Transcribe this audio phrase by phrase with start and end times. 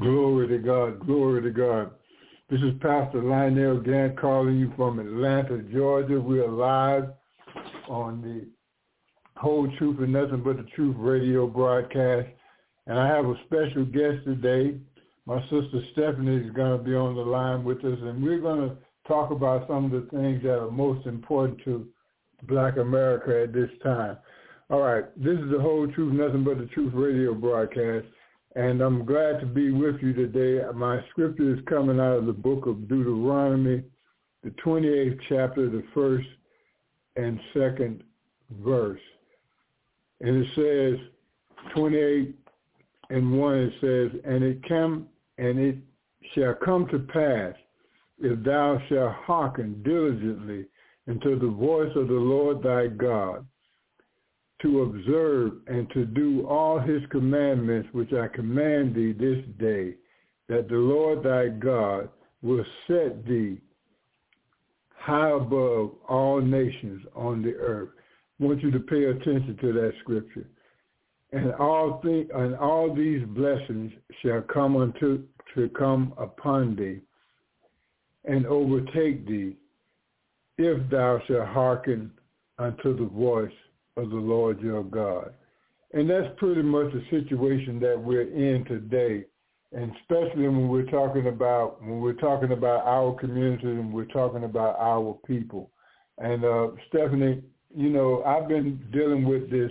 [0.00, 1.06] Glory to God.
[1.06, 1.90] Glory to God.
[2.50, 6.20] This is Pastor Lionel Gantt calling you from Atlanta, Georgia.
[6.20, 7.10] We are live
[7.88, 8.46] on the
[9.40, 12.28] Whole Truth and Nothing But the Truth radio broadcast.
[12.86, 14.76] And I have a special guest today.
[15.24, 18.68] My sister Stephanie is going to be on the line with us, and we're going
[18.68, 18.76] to
[19.08, 21.86] talk about some of the things that are most important to
[22.48, 24.18] Black America at this time.
[24.68, 28.06] All right, this is the Whole Truth, Nothing But the Truth radio broadcast
[28.56, 30.64] and I'm glad to be with you today.
[30.74, 33.82] My scripture is coming out of the book of Deuteronomy,
[34.42, 36.26] the 28th chapter, the first
[37.16, 38.02] and second
[38.64, 39.00] verse.
[40.22, 41.06] And it says,
[41.74, 42.34] 28
[43.10, 45.76] and 1, it says, And it and it
[46.34, 47.54] shall come to pass,
[48.20, 50.64] if thou shalt hearken diligently
[51.06, 53.46] unto the voice of the Lord thy God,
[54.62, 59.94] to observe and to do all his commandments which I command thee this day,
[60.48, 62.08] that the Lord thy God
[62.42, 63.58] will set thee
[64.94, 67.90] high above all nations on the earth.
[68.40, 70.46] I want you to pay attention to that scripture.
[71.32, 77.00] And all and all these blessings shall come unto to come upon thee
[78.24, 79.56] and overtake thee
[80.58, 82.10] if thou shalt hearken
[82.58, 83.52] unto the voice
[83.96, 85.32] of the Lord your God.
[85.92, 89.24] And that's pretty much the situation that we're in today.
[89.72, 94.44] And especially when we're talking about when we're talking about our community and we're talking
[94.44, 95.70] about our people.
[96.18, 97.42] And uh, Stephanie,
[97.74, 99.70] you know, I've been dealing with this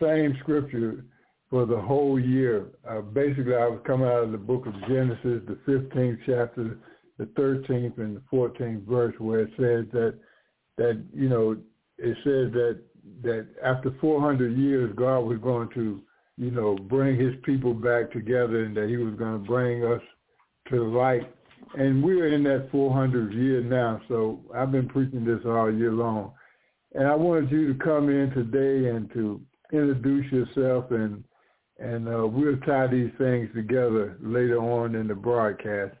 [0.00, 1.04] same scripture
[1.50, 2.66] for the whole year.
[2.88, 6.78] Uh, basically, I was coming out of the book of Genesis, the 15th chapter,
[7.18, 10.18] the 13th and the 14th verse, where it says that
[10.76, 11.56] that you know
[11.98, 12.80] it says that
[13.22, 16.00] that after 400 years, God was going to,
[16.36, 20.02] you know, bring his people back together and that he was going to bring us
[20.70, 21.32] to the light.
[21.76, 26.32] And we're in that 400 year now, so I've been preaching this all year long.
[26.94, 29.40] And I wanted you to come in today and to
[29.72, 31.24] introduce yourself and
[31.78, 35.94] and uh, we'll tie these things together later on in the broadcast.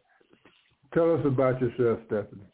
[0.94, 2.46] Tell us about yourself, Stephanie.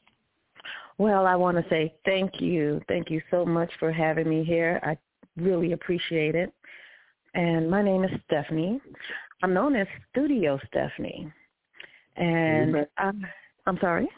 [1.03, 2.81] Well, I want to say thank you.
[2.87, 4.79] Thank you so much for having me here.
[4.85, 4.97] I
[5.37, 6.53] really appreciate it.
[7.35, 8.81] And my name is Stephanie.
[9.43, 11.29] I'm known as Studio Stephanie.
[12.15, 12.87] And Amen.
[12.99, 13.27] I'm,
[13.67, 14.09] I'm sorry?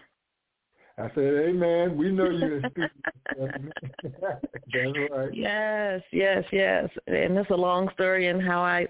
[0.98, 1.96] I said, Amen.
[1.96, 2.88] We know you're a Studio
[3.32, 3.72] Stephanie.
[4.20, 5.34] That's right.
[5.34, 6.90] Yes, yes, yes.
[7.06, 8.88] And it's a long story and how I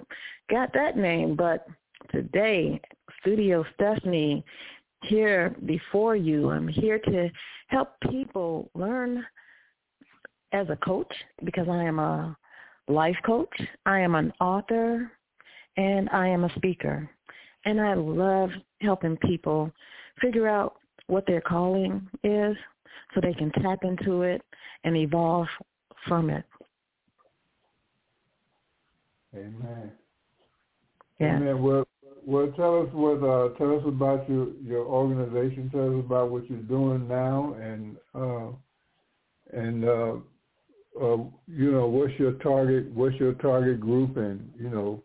[0.51, 1.37] got that name.
[1.37, 1.65] But
[2.11, 2.81] today,
[3.21, 4.45] Studio Stephanie,
[5.07, 7.31] here before you, I'm here to
[7.69, 9.25] help people learn
[10.53, 11.13] as a coach
[11.45, 12.37] because I am a
[12.89, 13.61] life coach.
[13.87, 15.11] I am an author
[15.77, 17.11] and I am a speaker.
[17.65, 18.51] And I love
[18.81, 19.71] helping people
[20.21, 20.77] figure out
[21.07, 22.57] what their calling is
[23.15, 24.43] so they can tap into it
[24.85, 25.49] and evolve
[26.07, 26.45] from it.
[29.35, 29.91] Amen.
[31.19, 31.37] Yeah.
[31.37, 31.63] Amen.
[31.63, 31.87] Well,
[32.27, 33.23] well, tell us what.
[33.23, 35.71] Uh, tell us about your your organization.
[35.71, 38.49] Tell us about what you're doing now, and uh,
[39.53, 40.15] and uh,
[41.01, 42.91] uh, you know what's your target.
[42.93, 45.03] What's your target group, and you know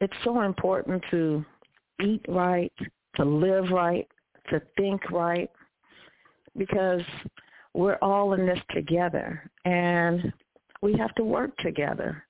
[0.00, 1.44] it's so important to
[2.02, 2.72] eat right,
[3.16, 4.06] to live right,
[4.50, 5.50] to think right.
[6.56, 7.02] because
[7.74, 10.32] we're all in this together and
[10.82, 12.24] we have to work together.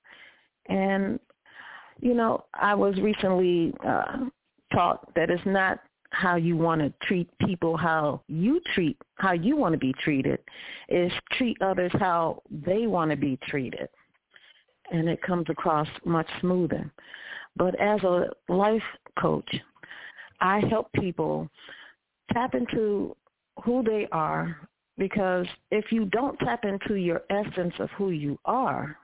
[0.67, 1.19] And,
[1.99, 4.25] you know, I was recently uh,
[4.73, 5.79] taught that it's not
[6.11, 10.39] how you want to treat people, how you treat, how you want to be treated,
[10.89, 13.87] is treat others how they want to be treated.
[14.91, 16.91] And it comes across much smoother.
[17.55, 18.81] But as a life
[19.19, 19.49] coach,
[20.41, 21.49] I help people
[22.33, 23.15] tap into
[23.63, 24.57] who they are
[24.97, 28.97] because if you don't tap into your essence of who you are,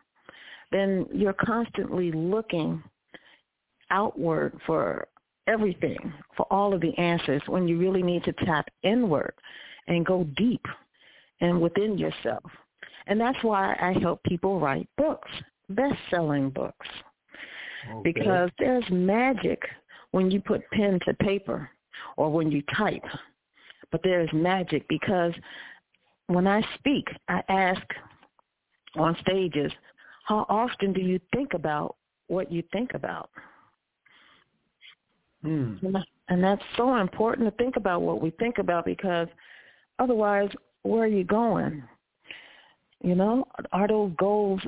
[0.72, 2.84] then you're constantly looking
[3.92, 5.08] outward for
[5.48, 9.34] everything, for all of the answers when you really need to tap inward
[9.88, 10.66] and go deep
[11.42, 12.44] and within yourself.
[13.08, 15.30] And that's why I help people write books,
[15.70, 16.88] best-selling books.
[17.90, 18.12] Okay.
[18.14, 19.62] Because there's magic
[20.12, 21.70] when you put pen to paper
[22.18, 23.06] or when you type.
[23.92, 25.34] But there's magic because
[26.28, 27.84] when I speak, I ask
[28.96, 29.72] on stages,
[30.24, 31.96] how often do you think about
[32.28, 33.30] what you think about?
[35.46, 36.04] Mm.
[36.28, 39.28] And that's so important to think about what we think about because
[40.00, 40.50] otherwise,
[40.84, 41.84] where are you going?
[43.04, 44.62] You know, are those goals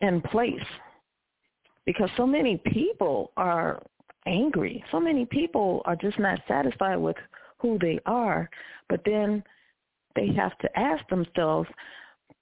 [0.00, 0.54] in place?
[1.86, 3.82] Because so many people are
[4.26, 4.84] angry.
[4.90, 7.16] So many people are just not satisfied with
[7.58, 8.50] who they are,
[8.88, 9.42] but then
[10.16, 11.68] they have to ask themselves,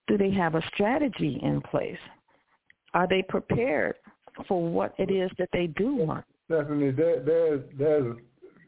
[0.09, 1.99] do they have a strategy in place?
[2.95, 3.95] Are they prepared
[4.49, 6.25] for what it is that they do want?
[6.51, 6.91] Definitely.
[6.91, 8.17] There, there's, there's,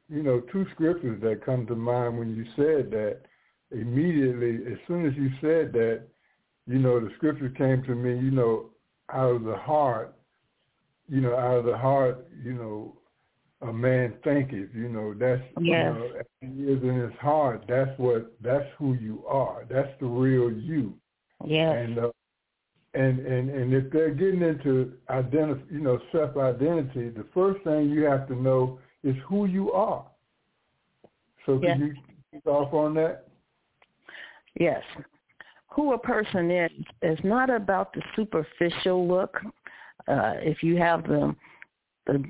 [0.09, 3.23] you know, two scriptures that come to mind when you said that.
[3.73, 6.03] Immediately, as soon as you said that,
[6.67, 8.67] you know, the scripture came to me, you know,
[9.11, 10.15] out of the heart,
[11.09, 12.95] you know, out of the heart, you know,
[13.63, 14.69] a man thinketh.
[14.75, 15.95] You know, that's yes.
[15.97, 17.65] you know, he is in his heart.
[17.67, 18.35] That's what.
[18.43, 19.65] That's who you are.
[19.71, 20.95] That's the real you.
[21.47, 21.75] Yes.
[21.79, 22.11] And uh,
[22.95, 27.91] and and and if they're getting into identity, you know, self identity, the first thing
[27.91, 30.05] you have to know is who you are.
[31.47, 31.79] So can yes.
[31.81, 31.95] you
[32.29, 33.29] speak off on that?
[34.59, 34.83] Yes.
[35.69, 36.71] Who a person is
[37.03, 39.39] is not about the superficial look.
[40.07, 41.35] Uh, if you have the
[42.07, 42.23] the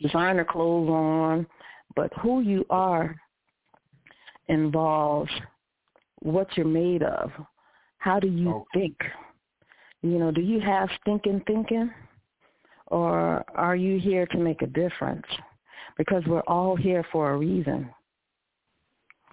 [0.00, 1.46] designer clothes on,
[1.94, 3.14] but who you are
[4.48, 5.30] involves
[6.20, 7.30] what you're made of.
[7.98, 8.80] How do you okay.
[8.80, 8.96] think?
[10.02, 11.90] You know, do you have stinking thinking?
[12.86, 15.26] Or are you here to make a difference?
[15.96, 17.90] Because we're all here for a reason.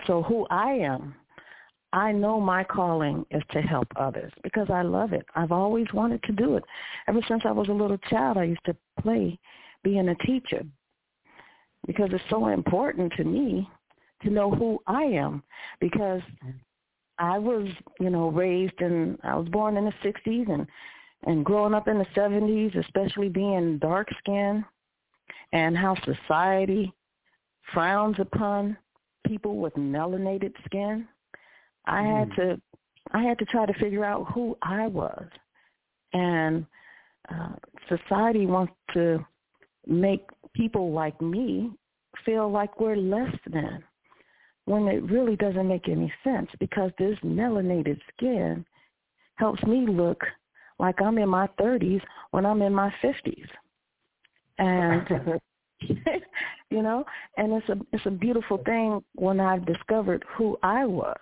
[0.08, 1.16] So who I am,
[1.94, 5.26] I know my calling is to help others because I love it.
[5.36, 6.64] I've always wanted to do it.
[7.08, 9.40] Ever since I was a little child, I used to play
[9.84, 10.64] being a teacher
[11.88, 13.70] because it's so important to me
[14.24, 15.44] to know who I am
[15.80, 16.22] because
[17.18, 17.68] I was,
[18.00, 20.68] you know, raised in I was born in the 60s and
[21.26, 24.64] and growing up in the 70s, especially being dark skinned
[25.54, 26.94] and how society
[27.74, 28.78] frowns upon
[29.26, 31.08] people with melanated skin.
[31.88, 32.20] I mm.
[32.20, 32.62] had to
[33.12, 35.26] I had to try to figure out who I was.
[36.14, 36.66] And
[37.30, 37.54] uh,
[37.90, 39.26] society wants to
[39.88, 40.22] make
[40.54, 41.72] people like me
[42.26, 43.84] feel like we're less than
[44.66, 48.66] when it really doesn't make any sense because this melanated skin
[49.36, 50.24] helps me look
[50.80, 53.48] like I'm in my 30s when I'm in my 50s.
[54.58, 55.40] And
[56.70, 57.04] you know,
[57.38, 61.20] and it's a it's a beautiful thing when I discovered who I was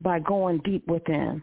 [0.00, 1.42] by going deep within.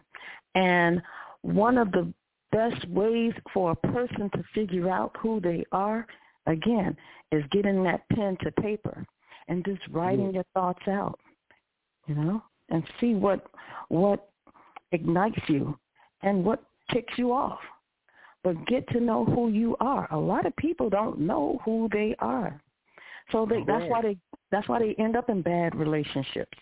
[0.54, 1.02] And
[1.42, 2.12] one of the
[2.50, 6.06] best ways for a person to figure out who they are
[6.46, 6.96] again,
[7.32, 9.06] is getting that pen to paper
[9.48, 11.18] and just writing your thoughts out,
[12.06, 13.46] you know, and see what
[13.88, 14.28] what
[14.92, 15.78] ignites you
[16.22, 17.60] and what ticks you off.
[18.42, 20.06] But get to know who you are.
[20.12, 22.60] A lot of people don't know who they are.
[23.32, 24.18] So they, that's why they
[24.50, 26.56] that's why they end up in bad relationships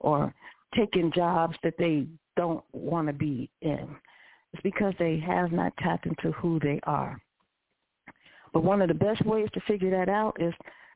[0.00, 0.34] or
[0.76, 3.88] taking jobs that they don't want to be in.
[4.52, 7.20] It's because they have not tapped into who they are.
[8.52, 10.54] But one of the best ways to figure that out is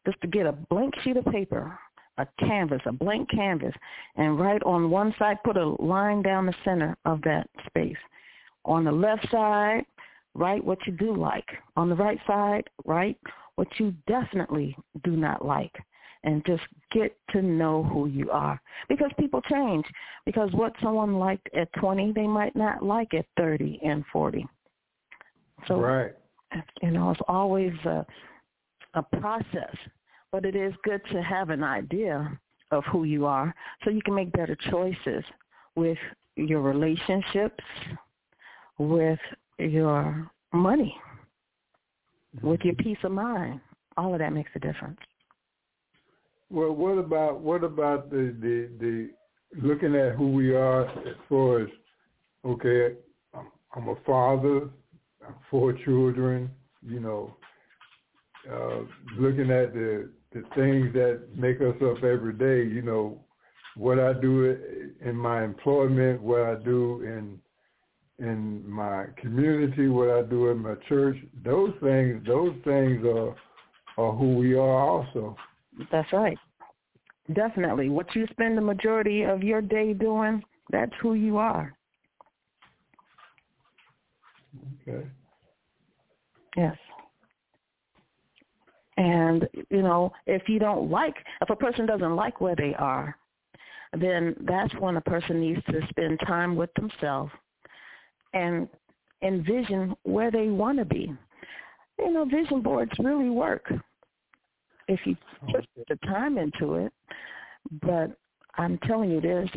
[0.08, 1.78] just to get a blank sheet of paper,
[2.16, 3.74] a canvas, a blank canvas,
[4.16, 7.96] and write on one side, put a line down the center of that space.
[8.64, 9.84] On the left side,
[10.34, 11.46] write what you do like.
[11.76, 13.18] On the right side, write
[13.56, 15.72] what you definitely do not like.
[16.24, 18.60] And just get to know who you are.
[18.88, 19.84] Because people change.
[20.26, 24.46] Because what someone liked at 20, they might not like at 30 and 40.
[25.66, 26.14] So right
[26.82, 28.06] you know, it's always a,
[28.94, 29.74] a process,
[30.32, 32.38] but it is good to have an idea
[32.70, 35.24] of who you are so you can make better choices
[35.74, 35.98] with
[36.36, 37.64] your relationships,
[38.78, 39.18] with
[39.58, 40.94] your money,
[42.42, 43.60] with your peace of mind.
[43.96, 44.98] All of that makes a difference.
[46.50, 49.10] Well, what about what about the the, the
[49.60, 51.68] looking at who we are as far as
[52.44, 52.96] okay,
[53.74, 54.70] I'm a father,
[55.26, 56.50] I'm four children,
[56.82, 57.36] you know,
[58.50, 58.80] uh,
[59.18, 63.20] looking at the the things that make us up every day, you know,
[63.76, 64.56] what I do
[65.04, 67.40] in my employment, what I do in
[68.18, 73.36] in my community, what I do in my church, those things, those things are
[73.96, 75.36] are who we are also.
[75.90, 76.38] That's right.
[77.32, 77.88] Definitely.
[77.88, 81.74] What you spend the majority of your day doing, that's who you are.
[84.82, 85.06] Okay.
[86.56, 86.76] Yes.
[88.98, 93.16] And, you know, if you don't like, if a person doesn't like where they are,
[93.98, 97.30] then that's when a person needs to spend time with themselves
[98.34, 98.68] and
[99.22, 101.12] envision where they want to be.
[102.00, 103.72] You know, vision boards really work
[104.88, 106.92] if you oh, put the time into it.
[107.82, 108.16] But
[108.56, 109.50] I'm telling you, there's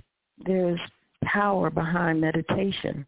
[0.46, 0.80] there's
[1.24, 3.06] power behind meditation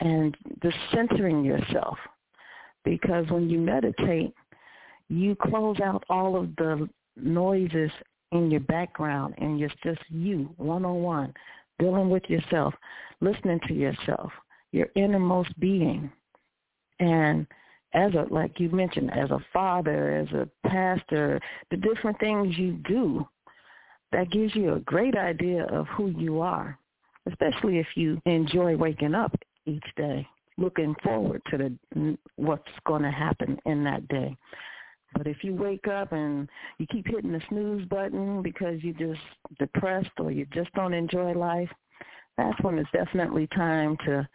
[0.00, 1.98] and the centering yourself.
[2.84, 4.34] Because when you meditate,
[5.08, 7.90] you close out all of the noises
[8.32, 11.32] in your background and it's just you, one-on-one,
[11.78, 12.74] dealing with yourself,
[13.20, 14.30] listening to yourself,
[14.72, 16.10] your innermost being.
[17.00, 17.46] And
[17.94, 22.72] as a, like you mentioned, as a father, as a pastor, the different things you
[22.86, 23.26] do,
[24.12, 26.78] that gives you a great idea of who you are,
[27.26, 29.34] especially if you enjoy waking up
[29.66, 34.34] each day, looking forward to the what's going to happen in that day.
[35.16, 36.48] But if you wake up and
[36.78, 39.20] you keep hitting the snooze button because you're just
[39.58, 41.70] depressed or you just don't enjoy life,
[42.36, 44.28] that's when it's definitely time to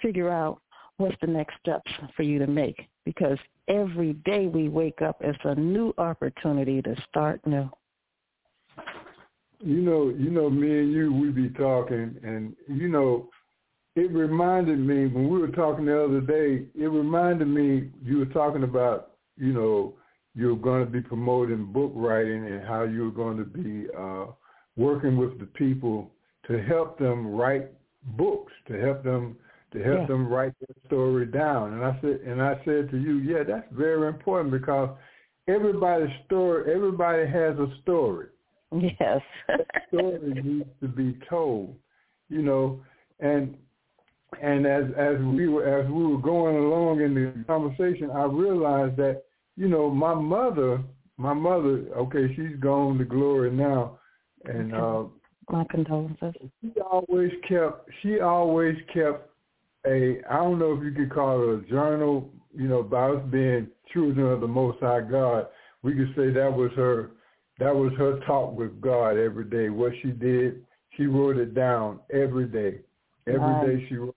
[0.00, 0.60] figure out
[0.96, 2.88] what's the next steps for you to make.
[3.04, 7.70] Because every day we wake up, it's a new opportunity to start new.
[9.58, 13.28] You know, you know, me and you, we be talking, and you know,
[13.94, 16.64] it reminded me when we were talking the other day.
[16.74, 19.94] It reminded me you were talking about, you know,
[20.34, 24.26] you're going to be promoting book writing and how you're going to be uh,
[24.76, 26.10] working with the people
[26.46, 27.70] to help them write
[28.16, 29.36] books, to help them
[29.72, 30.06] to help Yeah.
[30.06, 31.74] them write their story down.
[31.74, 34.90] And I said, and I said to you, yeah, that's very important because
[35.46, 38.26] everybody's story, everybody has a story.
[38.72, 39.20] Yes.
[39.88, 41.76] story needs to be told,
[42.28, 42.80] you know,
[43.20, 43.56] and
[44.40, 48.96] and as as we were as we were going along in the conversation, I realized
[48.96, 49.24] that
[49.60, 50.82] you know my mother,
[51.18, 53.98] my mother, okay, she's gone to glory now,
[54.46, 55.04] and uh,
[55.50, 56.34] My condolences.
[56.62, 59.28] she always kept she always kept
[59.86, 63.22] a I don't know if you could call it a journal, you know, about us
[63.30, 65.48] being children of the Most High God.
[65.82, 67.10] We could say that was her
[67.58, 69.68] that was her talk with God every day.
[69.68, 70.64] What she did,
[70.96, 72.80] she wrote it down every day.
[73.26, 73.88] Every day Nice.
[73.90, 74.16] she wrote,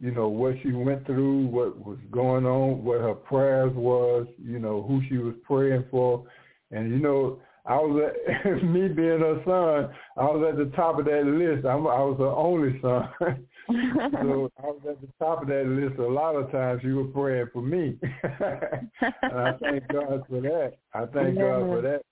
[0.00, 4.58] you know, what she went through, what was going on, what her prayers was, you
[4.58, 6.24] know, who she was praying for.
[6.70, 8.10] And, you know, I was
[8.46, 11.66] at, me being her son, I was at the top of that list.
[11.66, 13.08] I'm, I was her only son.
[13.68, 16.80] so I was at the top of that list a lot of times.
[16.82, 17.98] She was praying for me.
[18.22, 20.74] and I thank God for that.
[20.94, 22.02] I thank God for that.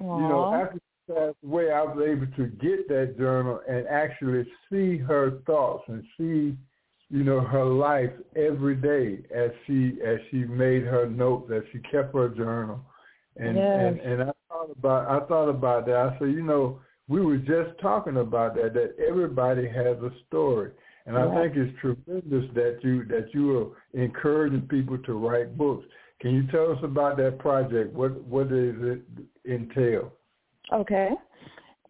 [0.00, 4.46] You know, after she passed away, I was able to get that journal and actually
[4.70, 6.56] see her thoughts and see,
[7.10, 11.78] you know, her life every day as she as she made her notes, as she
[11.90, 12.80] kept her journal.
[13.36, 14.04] And and Yes.
[14.04, 15.96] and I thought about I thought about that.
[15.96, 20.72] I said, you know, we were just talking about that that everybody has a story.
[21.06, 25.86] And I think it's tremendous that you that you are encouraging people to write books.
[26.20, 27.94] Can you tell us about that project?
[27.94, 29.02] What what does it
[29.44, 30.12] entail?
[30.72, 31.10] Okay.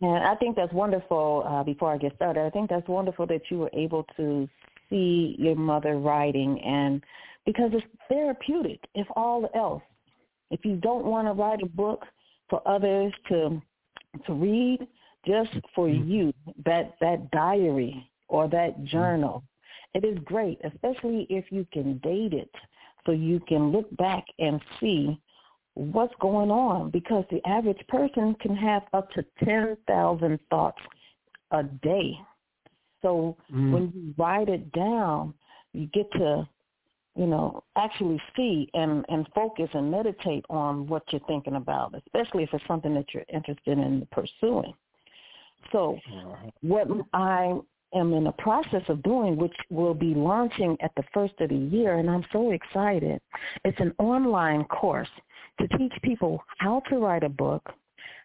[0.02, 1.44] And I think that's wonderful.
[1.46, 4.46] Uh, before I get started, I think that's wonderful that you were able to
[4.90, 7.02] see your mother writing, and
[7.44, 9.82] because it's therapeutic, if all else.
[10.50, 12.04] If you don't want to write a book
[12.48, 13.60] for others to
[14.26, 14.86] to read,
[15.26, 16.10] just for mm-hmm.
[16.10, 18.86] you, that that diary or that mm-hmm.
[18.86, 19.42] journal,
[19.94, 22.50] it is great, especially if you can date it,
[23.04, 25.18] so you can look back and see
[25.74, 30.80] what's going on because the average person can have up to 10,000 thoughts
[31.50, 32.18] a day.
[33.02, 33.72] So Mm.
[33.72, 35.34] when you write it down,
[35.72, 36.48] you get to
[37.16, 42.42] you know, actually see and, and focus and meditate on what you're thinking about, especially
[42.44, 44.74] if it's something that you're interested in pursuing.
[45.72, 45.98] So
[46.60, 47.58] what I
[47.94, 51.56] am in the process of doing, which will be launching at the first of the
[51.56, 53.20] year, and I'm so excited.
[53.64, 55.08] It's an online course
[55.60, 57.66] to teach people how to write a book,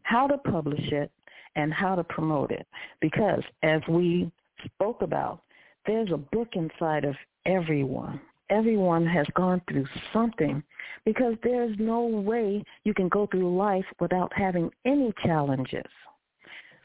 [0.04, 1.10] how to publish it,
[1.56, 2.68] and how to promote it.
[3.00, 4.30] Because as we
[4.66, 5.42] spoke about,
[5.86, 7.16] there's a book inside of
[7.46, 8.22] everyone.
[8.50, 10.62] Everyone has gone through something
[11.06, 15.86] because there's no way you can go through life without having any challenges.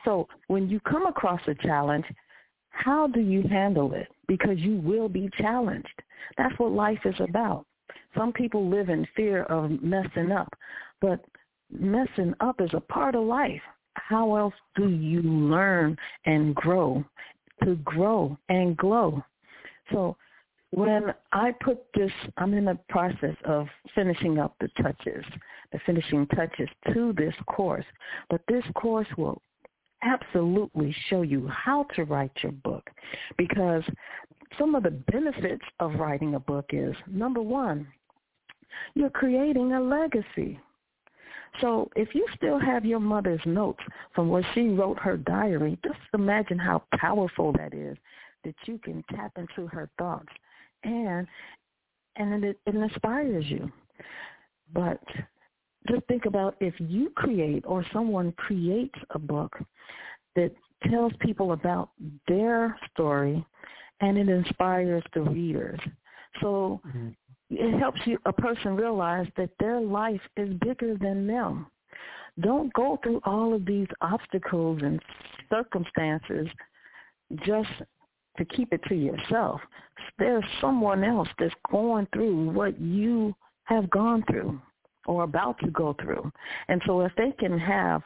[0.04, 2.04] So when you come across a challenge,
[2.70, 4.08] how do you handle it?
[4.28, 6.02] Because you will be challenged.
[6.38, 7.66] That's what life is about.
[8.16, 10.48] Some people live in fear of messing up,
[11.00, 11.24] but
[11.70, 13.60] messing up is a part of life.
[13.94, 17.04] How else do you learn and grow?
[17.66, 19.24] To grow and glow.
[19.92, 20.16] So
[20.70, 25.24] when I put this, I'm in the process of finishing up the touches,
[25.72, 27.84] the finishing touches to this course.
[28.30, 29.42] But this course will
[30.02, 32.88] absolutely show you how to write your book
[33.36, 33.82] because
[34.58, 37.88] some of the benefits of writing a book is, number one,
[38.94, 40.60] you're creating a legacy.
[41.60, 43.82] So if you still have your mother's notes
[44.14, 47.96] from where she wrote her diary, just imagine how powerful that is,
[48.44, 50.28] that you can tap into her thoughts
[50.84, 51.26] and
[52.16, 53.70] and it, it inspires you.
[54.72, 55.02] But
[55.88, 59.56] just think about if you create or someone creates a book
[60.34, 60.52] that
[60.90, 61.90] tells people about
[62.26, 63.44] their story
[64.00, 65.80] and it inspires the readers.
[66.40, 67.08] So mm-hmm.
[67.50, 71.66] It helps you a person realize that their life is bigger than them.
[72.40, 75.00] Don't go through all of these obstacles and
[75.48, 76.48] circumstances
[77.44, 77.68] just
[78.36, 79.60] to keep it to yourself.
[80.18, 83.34] There's someone else that's going through what you
[83.64, 84.60] have gone through
[85.06, 86.30] or about to go through.
[86.68, 88.02] And so if they can have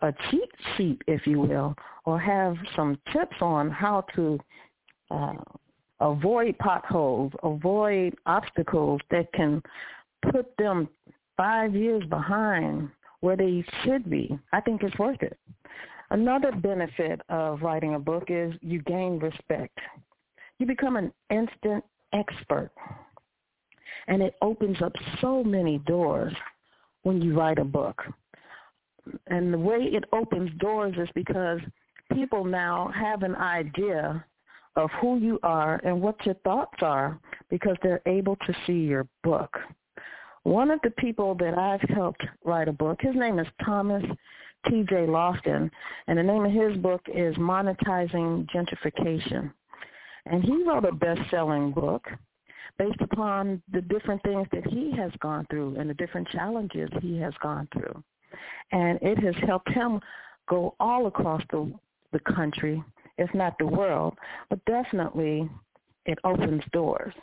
[0.00, 4.38] a cheat sheet, if you will, or have some tips on how to
[5.10, 5.34] uh,
[6.02, 9.62] avoid potholes, avoid obstacles that can
[10.30, 10.88] put them
[11.36, 15.38] five years behind where they should be, I think it's worth it.
[16.10, 19.78] Another benefit of writing a book is you gain respect.
[20.58, 22.70] You become an instant expert
[24.08, 26.32] and it opens up so many doors
[27.02, 28.02] when you write a book.
[29.28, 31.60] And the way it opens doors is because
[32.12, 34.24] people now have an idea
[34.76, 37.18] of who you are and what your thoughts are
[37.50, 39.58] because they're able to see your book.
[40.44, 44.02] One of the people that I've helped write a book, his name is Thomas
[44.68, 45.06] T.J.
[45.06, 45.70] Lofton,
[46.06, 49.52] and the name of his book is Monetizing Gentrification.
[50.26, 52.06] And he wrote a best-selling book
[52.78, 57.18] based upon the different things that he has gone through and the different challenges he
[57.18, 58.02] has gone through.
[58.70, 60.00] And it has helped him
[60.48, 61.72] go all across the,
[62.12, 62.82] the country,
[63.22, 64.14] if not the world,
[64.50, 65.48] but definitely
[66.06, 67.14] it opens doors.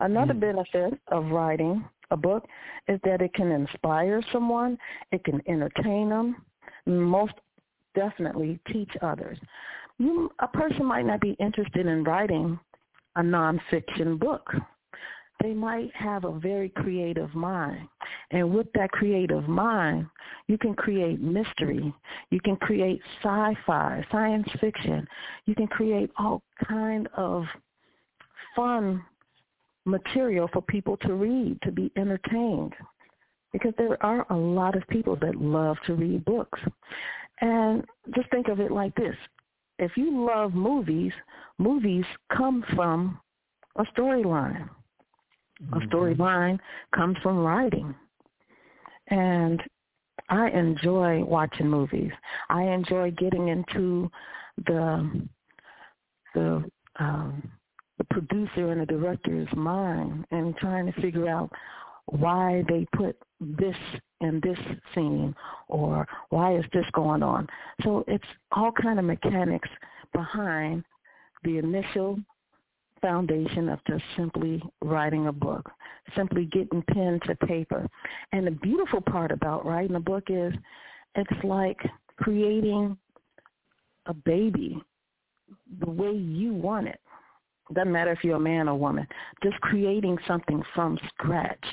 [0.00, 0.40] Another mm.
[0.40, 2.44] benefit of writing a book
[2.88, 4.76] is that it can inspire someone,
[5.12, 6.44] it can entertain them,
[6.86, 7.34] most
[7.94, 9.38] definitely teach others.
[9.98, 12.58] You, a person might not be interested in writing
[13.16, 14.52] a nonfiction book.
[15.42, 17.88] They might have a very creative mind.
[18.30, 20.06] And with that creative mind,
[20.48, 21.92] you can create mystery.
[22.30, 25.06] You can create sci-fi, science fiction.
[25.46, 27.44] You can create all kind of
[28.54, 29.02] fun
[29.84, 32.74] material for people to read, to be entertained.
[33.52, 36.60] Because there are a lot of people that love to read books.
[37.40, 39.16] And just think of it like this
[39.80, 41.12] if you love movies,
[41.58, 42.04] movies
[42.36, 43.18] come from
[43.76, 44.68] a storyline.
[45.62, 45.74] Mm-hmm.
[45.74, 46.58] A storyline
[46.94, 47.94] comes from writing.
[49.08, 49.62] And
[50.28, 52.12] I enjoy watching movies.
[52.48, 54.10] I enjoy getting into
[54.66, 55.26] the
[56.34, 56.64] the
[56.98, 57.50] um,
[57.98, 61.50] the producer and the director's mind and trying to figure out
[62.06, 63.76] why they put this
[64.20, 64.58] in this
[64.94, 65.34] scene
[65.68, 67.46] or why is this going on.
[67.82, 69.68] So it's all kind of mechanics
[70.12, 70.84] behind
[71.44, 72.18] the initial
[73.00, 75.70] foundation of just simply writing a book,
[76.16, 77.86] simply getting pen to paper.
[78.32, 80.52] And the beautiful part about writing a book is
[81.14, 81.78] it's like
[82.16, 82.96] creating
[84.06, 84.82] a baby
[85.80, 87.00] the way you want it.
[87.74, 89.06] Doesn't matter if you're a man or woman.
[89.42, 91.64] Just creating something from scratch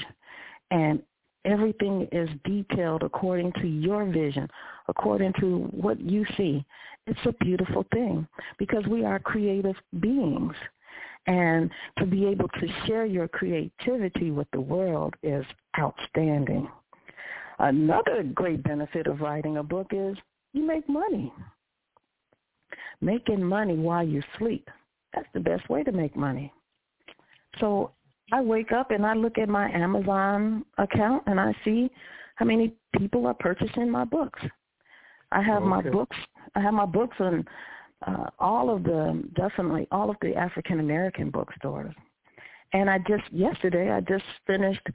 [0.71, 1.01] and
[1.45, 4.47] everything is detailed according to your vision,
[4.87, 6.63] according to what you see.
[7.07, 8.27] It's a beautiful thing
[8.59, 10.53] because we are creative beings.
[11.27, 15.45] And to be able to share your creativity with the world is
[15.77, 16.69] outstanding.
[17.59, 20.17] Another great benefit of writing a book is
[20.53, 21.33] you make money.
[23.01, 24.69] Making money while you sleep.
[25.13, 26.53] That's the best way to make money.
[27.59, 27.91] So
[28.31, 31.89] I wake up and I look at my Amazon account and I see
[32.35, 34.39] how many people are purchasing my books.
[35.31, 35.69] I have Okay.
[35.69, 36.17] my books.
[36.55, 37.45] I have my books in
[38.05, 41.93] uh, all of the definitely all of the African American bookstores.
[42.73, 44.85] And I just yesterday I just finished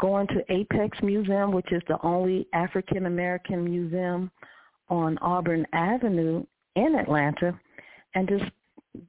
[0.00, 4.30] going to Apex Museum, which is the only African American museum
[4.88, 6.44] on Auburn Avenue
[6.76, 7.58] in Atlanta,
[8.14, 8.44] and just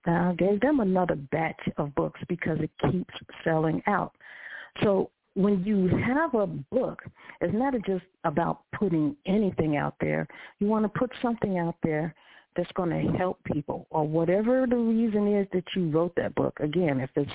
[0.06, 4.14] uh, gave them another batch of books because it keeps selling out.
[4.84, 7.04] So when you have a book,
[7.42, 10.28] it's not just about putting anything out there.
[10.60, 12.16] You want to put something out there
[12.58, 16.58] that's going to help people or whatever the reason is that you wrote that book.
[16.60, 17.32] Again, if it's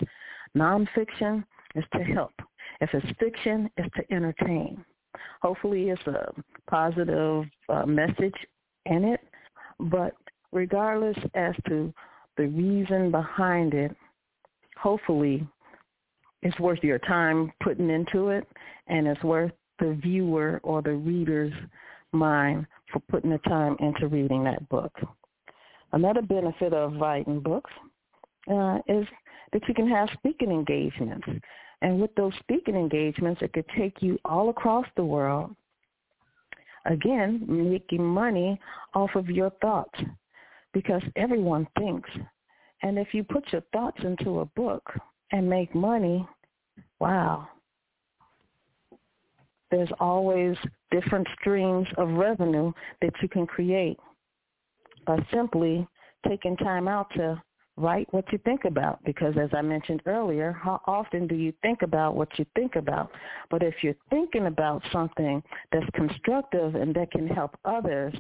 [0.57, 2.33] nonfiction, it's to help.
[2.81, 4.85] If it's fiction, it's to entertain.
[5.41, 6.33] Hopefully it's a
[6.69, 8.35] positive uh, message
[8.87, 9.21] in it,
[9.79, 10.15] but
[10.53, 11.95] regardless as to
[12.37, 13.95] the reason behind it,
[14.77, 15.47] hopefully
[16.43, 18.47] it's worth your time putting into it
[18.89, 21.53] and it's worth the viewer or the reader's
[22.13, 24.93] mind for putting the time into reading that book.
[25.93, 27.71] Another benefit of writing books
[28.51, 29.07] uh, is
[29.53, 31.27] that you can have speaking engagements.
[31.83, 35.55] And with those speaking engagements, it could take you all across the world,
[36.87, 38.59] again, making money
[38.95, 39.99] off of your thoughts
[40.73, 42.09] because everyone thinks.
[42.83, 44.83] And if you put your thoughts into a book
[45.33, 46.27] and make money,
[46.99, 47.49] wow.
[49.71, 50.57] There's always
[50.93, 53.99] different streams of revenue that you can create
[55.07, 55.87] by simply
[56.29, 57.43] taking time out to
[57.77, 61.83] write what you think about because as I mentioned earlier, how often do you think
[61.83, 63.11] about what you think about?
[63.51, 68.15] But if you're thinking about something that's constructive and that can help others,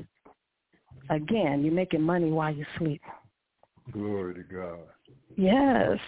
[1.10, 3.02] again, you're making money while you sleep.
[3.92, 4.80] Glory to God.
[5.36, 5.98] Yes.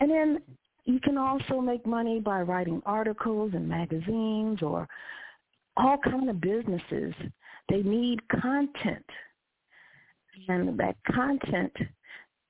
[0.00, 0.42] And then
[0.84, 4.88] you can also make money by writing articles in magazines or
[5.76, 7.14] all kind of businesses.
[7.68, 9.04] They need content.
[10.48, 11.72] And that content,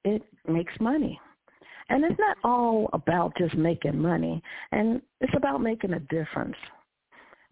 [0.05, 1.21] it makes money.
[1.91, 4.43] And it's not all about just making money.
[4.73, 6.57] And it's about making a difference.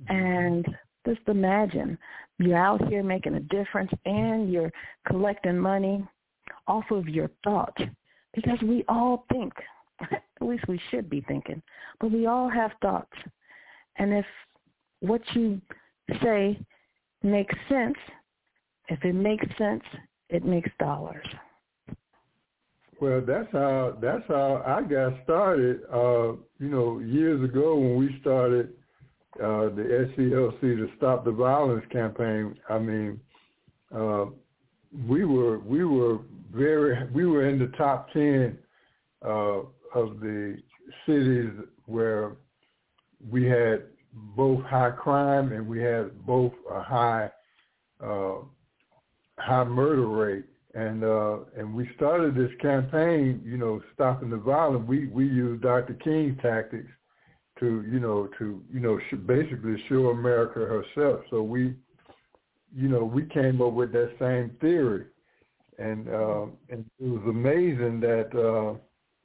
[0.02, 0.16] Mm-hmm.
[0.16, 0.66] And
[1.06, 1.98] just imagine
[2.38, 4.72] you're out here making a difference and you're
[5.06, 6.06] collecting money
[6.66, 7.82] off of your thoughts
[8.34, 9.52] because we all think,
[10.00, 11.62] at least we should be thinking,
[12.00, 13.12] but we all have thoughts.
[13.96, 14.24] And if
[15.02, 15.60] what you
[16.22, 16.58] say
[17.22, 17.96] makes sense,
[18.88, 19.82] if it makes sense,
[20.28, 21.26] it makes dollars.
[23.00, 25.80] Well, that's how that's how I got started.
[25.92, 28.74] Uh, you know, years ago when we started
[29.42, 32.54] uh, the SCLC to Stop the Violence campaign.
[32.68, 33.20] I mean,
[33.94, 34.26] uh,
[35.08, 36.20] we were we were
[36.54, 38.56] very we were in the top ten
[39.24, 39.62] uh,
[39.94, 40.58] of the
[41.04, 41.50] cities
[41.86, 42.36] where
[43.30, 43.82] we had
[44.12, 47.30] both high crime and we had both a high
[48.02, 48.34] uh,
[49.38, 50.44] high murder rate.
[50.74, 54.88] And uh, and we started this campaign, you know, stopping the violence.
[54.88, 55.94] We we used Dr.
[55.94, 56.88] King's tactics
[57.60, 61.20] to, you know, to you know, basically show America herself.
[61.28, 61.74] So we,
[62.74, 65.04] you know, we came up with that same theory,
[65.78, 68.78] and uh, and it was amazing that, uh,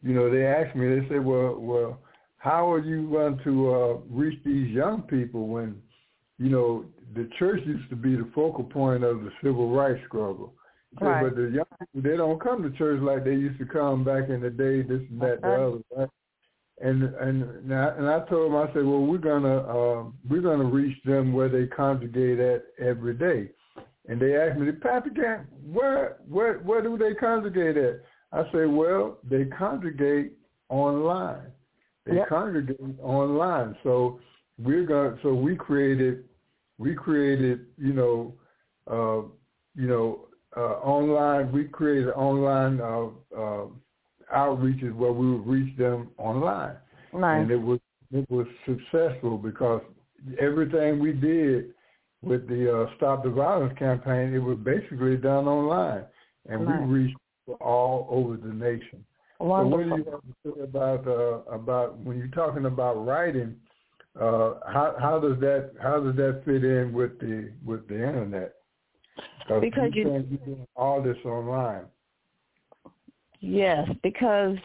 [0.04, 1.00] you know, they asked me.
[1.00, 2.00] They said, well, well,
[2.48, 5.82] how are you going to uh, reach these young people when,
[6.38, 10.54] you know, the church used to be the focal point of the civil rights struggle.
[11.02, 11.24] Right.
[11.24, 14.30] But the young people, they don't come to church like they used to come back
[14.30, 15.80] in the day, this and that, the other.
[15.96, 16.10] Right?
[16.80, 20.42] And and and I, and I told them, I said, well, we're gonna uh, we're
[20.42, 23.50] gonna reach them where they congregate at every day.
[24.08, 28.04] And they asked me, Pastor Gantt, where where where do they congregate at?
[28.32, 30.34] I say, well, they congregate
[30.70, 31.52] online.
[32.08, 32.30] They Yep.
[32.30, 33.76] congregate online.
[33.84, 34.20] So
[34.58, 35.20] we're going.
[35.24, 36.24] So we created
[36.78, 38.34] we created you know
[38.90, 39.28] uh,
[39.76, 41.52] you know uh, online.
[41.52, 43.66] We created online uh, uh,
[44.34, 46.78] outreaches where we would reach them online,
[47.14, 47.42] Nice.
[47.42, 47.80] and it was
[48.12, 49.82] it was successful because
[50.40, 51.74] everything we did
[52.22, 56.06] with the uh, Stop the Violence campaign, it was basically done online,
[56.48, 56.88] and Nice.
[56.88, 57.18] we reached
[57.62, 59.04] all over the nation.
[59.40, 63.56] So what do you have to say about uh, about when you're talking about writing?
[64.20, 68.56] Uh, how how does that how does that fit in with the with the internet?
[69.62, 71.86] Because you you, you're doing all this online.
[73.40, 74.58] Yes, because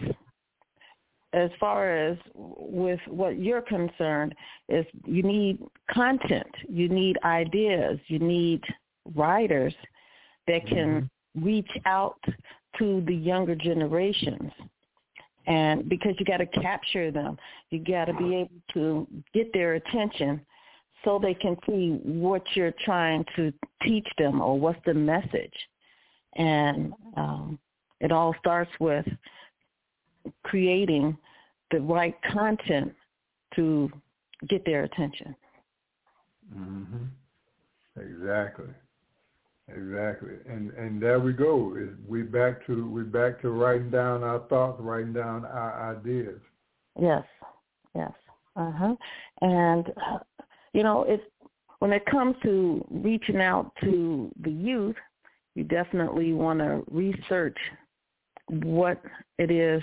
[1.34, 4.34] as far as with what you're concerned
[4.68, 5.58] is you need
[5.90, 8.62] content, you need ideas, you need
[9.14, 9.74] writers
[10.46, 11.44] that can mm-hmm.
[11.44, 12.20] reach out
[12.78, 14.50] to the younger generations.
[15.46, 17.36] And because you got to capture them,
[17.70, 20.40] you got to be able to get their attention
[21.04, 25.52] so they can see what you're trying to teach them or what's the message.
[26.36, 27.58] And um,
[28.00, 29.06] it all starts with
[30.44, 31.16] creating
[31.72, 32.92] the right content
[33.56, 33.90] to
[34.48, 35.34] get their attention.
[36.54, 37.08] Mhm.
[37.96, 38.72] Exactly.
[39.74, 40.34] Exactly.
[40.48, 41.76] And and there we go.
[42.06, 46.40] We back to we back to writing down our thoughts, writing down our ideas.
[47.00, 47.24] Yes.
[47.94, 48.12] Yes.
[48.56, 48.94] Uh-huh.
[49.40, 50.18] And uh,
[50.72, 51.22] you know, it's
[51.78, 54.96] when it comes to reaching out to the youth,
[55.54, 57.58] you definitely want to research
[58.48, 59.02] what
[59.38, 59.82] it is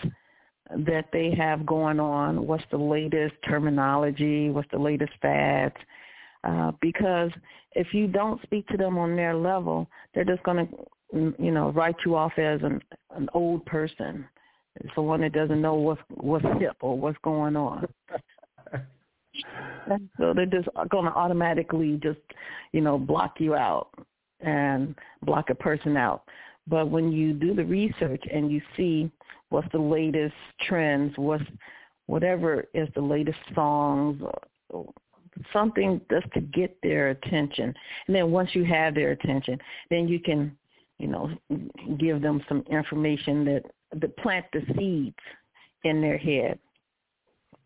[0.86, 5.75] that they have going on, what's the latest terminology, what's the latest fads.
[6.43, 7.32] Uh, because
[7.73, 11.71] if you don't speak to them on their level, they're just going to, you know,
[11.71, 12.82] write you off as an
[13.15, 14.25] an old person,
[14.95, 17.88] someone that doesn't know what's what's hip or what's going on.
[20.17, 22.19] so they're just going to automatically just,
[22.71, 23.89] you know, block you out
[24.39, 26.23] and block a person out.
[26.67, 29.12] But when you do the research and you see
[29.49, 31.43] what's the latest trends, what's
[32.06, 34.21] whatever is the latest songs,
[35.53, 37.73] something just to get their attention.
[38.07, 39.57] And then once you have their attention,
[39.89, 40.55] then you can,
[40.97, 41.29] you know,
[41.97, 43.63] give them some information that
[43.99, 45.15] that plant the seeds
[45.83, 46.59] in their head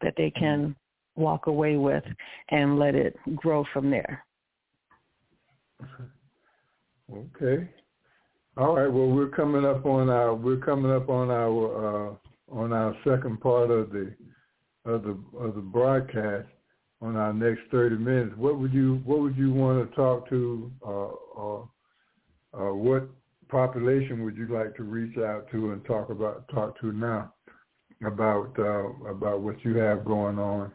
[0.02, 0.76] that they can
[1.16, 2.04] walk away with
[2.50, 4.26] and let it grow from there.
[7.12, 7.70] Okay.
[8.58, 8.92] All right.
[8.92, 12.16] Well, we're coming up on our we're coming up on our uh,
[12.52, 14.14] on our second part of the
[14.86, 16.48] of the of the broadcast
[17.04, 18.34] on our next thirty minutes.
[18.38, 20.72] What would you what would you want to talk to?
[20.86, 21.62] Uh, uh,
[22.54, 23.10] uh, what
[23.50, 27.34] population would you like to reach out to and talk about talk to now
[28.06, 30.72] about uh, about what you have going on?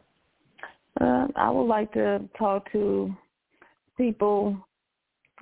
[1.01, 3.15] Uh, I would like to talk to
[3.97, 4.57] people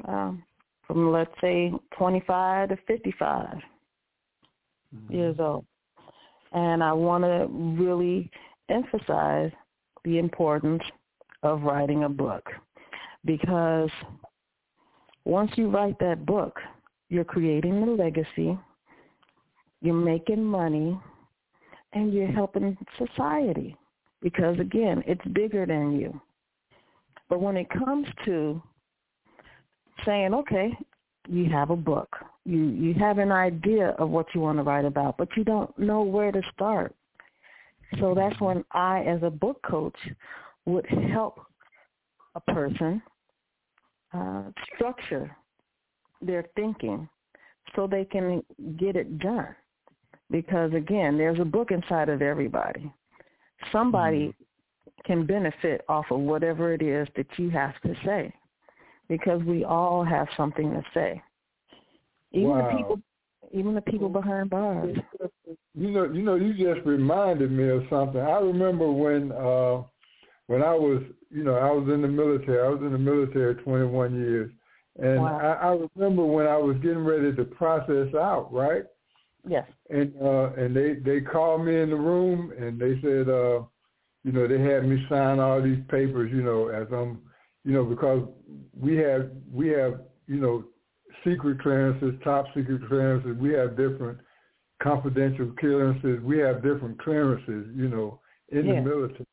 [0.06, 0.42] um,
[0.86, 3.46] from let's say 25 to 55
[4.94, 5.12] mm-hmm.
[5.12, 5.64] years old.
[6.52, 8.30] And I want to really
[8.68, 9.52] emphasize
[10.06, 10.82] the importance
[11.42, 12.42] of writing a book
[13.26, 13.90] because
[15.24, 16.58] once you write that book,
[17.10, 18.58] you're creating a legacy,
[19.82, 20.98] you're making money,
[21.92, 23.76] and you're helping society
[24.22, 26.18] because again, it's bigger than you.
[27.28, 28.62] But when it comes to
[30.04, 30.72] saying, okay,
[31.28, 32.08] you have a book.
[32.44, 35.76] You you have an idea of what you want to write about, but you don't
[35.78, 36.94] know where to start.
[38.00, 39.96] So that's when I, as a book coach,
[40.64, 41.40] would help
[42.34, 43.00] a person
[44.12, 44.42] uh,
[44.74, 45.34] structure
[46.20, 47.08] their thinking
[47.74, 48.42] so they can
[48.78, 49.54] get it done.
[50.30, 52.92] Because again, there's a book inside of everybody.
[53.70, 55.12] Somebody mm-hmm.
[55.12, 58.32] can benefit off of whatever it is that you have to say
[59.08, 61.22] because we all have something to say.
[62.32, 62.70] Even wow.
[62.70, 63.00] the people
[63.52, 64.96] even the people behind bars.
[65.76, 68.20] You know, you know, you just reminded me of something.
[68.20, 69.82] I remember when uh
[70.46, 72.66] when I was, you know, I was in the military.
[72.66, 74.50] I was in the military 21 years.
[74.98, 75.38] And wow.
[75.38, 78.84] I, I remember when I was getting ready to process out, right?
[79.46, 79.66] Yes.
[79.90, 83.62] And uh and they they called me in the room and they said uh
[84.24, 87.20] you know, they had me sign all these papers, you know, as I'm
[87.64, 88.26] you know, because
[88.74, 90.64] we have we have you know
[91.22, 93.36] secret clearances, top secret clearances.
[93.38, 94.18] We have different
[94.82, 96.22] confidential clearances.
[96.22, 98.74] We have different clearances, you know, in yeah.
[98.76, 99.26] the military.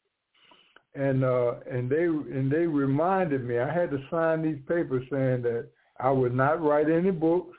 [0.96, 5.42] And uh, and they and they reminded me I had to sign these papers saying
[5.42, 5.68] that
[6.00, 7.58] I would not write any books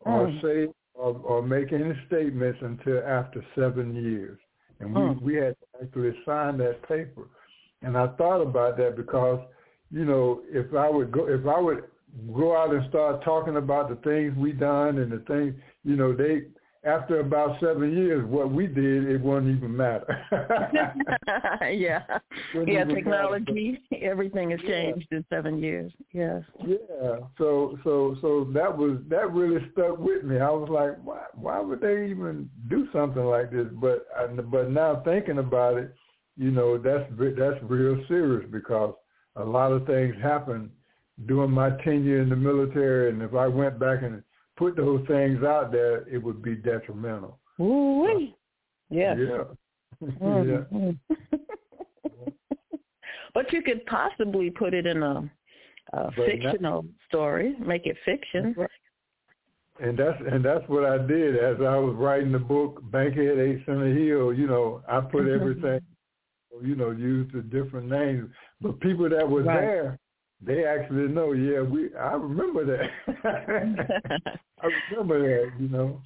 [0.00, 0.40] or mm.
[0.42, 4.38] say or, or make any statements until after seven years.
[4.80, 5.22] And we mm.
[5.22, 7.28] we had to actually sign that paper.
[7.82, 9.40] And I thought about that because
[9.90, 11.84] you know, if I would go, if I would
[12.34, 16.12] go out and start talking about the things we done and the things, you know,
[16.12, 16.42] they
[16.84, 20.20] after about seven years, what we did, it wouldn't even matter.
[21.72, 22.02] yeah,
[22.66, 22.84] yeah.
[22.84, 24.04] Technology, matter.
[24.04, 25.18] everything has changed yeah.
[25.18, 25.92] in seven years.
[26.12, 26.42] Yes.
[26.66, 27.16] Yeah.
[27.38, 30.38] So, so, so that was that really stuck with me.
[30.38, 31.24] I was like, why?
[31.34, 33.66] Why would they even do something like this?
[33.72, 34.06] But,
[34.50, 35.94] but now thinking about it,
[36.36, 38.94] you know, that's that's real serious because
[39.36, 40.70] a lot of things happened
[41.26, 44.22] during my tenure in the military, and if I went back and
[44.56, 47.38] put those things out there, it would be detrimental.
[47.60, 48.30] Ooh,
[48.90, 49.14] yeah.
[50.00, 50.04] Yeah.
[50.72, 50.98] Mhm.
[53.34, 55.30] but you could possibly put it in a,
[55.92, 58.54] a But not- fictional story, make it fiction.
[59.80, 63.62] And that's and that's what I did as I was writing the book Bankhead Eight
[63.66, 64.32] Center Hill.
[64.32, 65.80] You know, I put everything,
[66.62, 68.30] you know, used the different names.
[68.60, 69.60] But people that were Right.
[69.60, 69.98] there,
[70.40, 71.32] they actually know.
[71.32, 71.94] Yeah, we.
[71.96, 72.90] I remember that.
[74.62, 75.52] I remember that.
[75.60, 76.00] You know,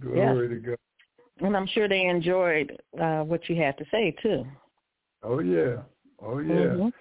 [0.00, 0.76] glory to God.
[1.40, 4.44] and I'm sure they enjoyed uh, what you had to say too.
[5.22, 5.76] Oh yeah,
[6.22, 6.54] oh yeah.
[6.54, 6.92] Mhm.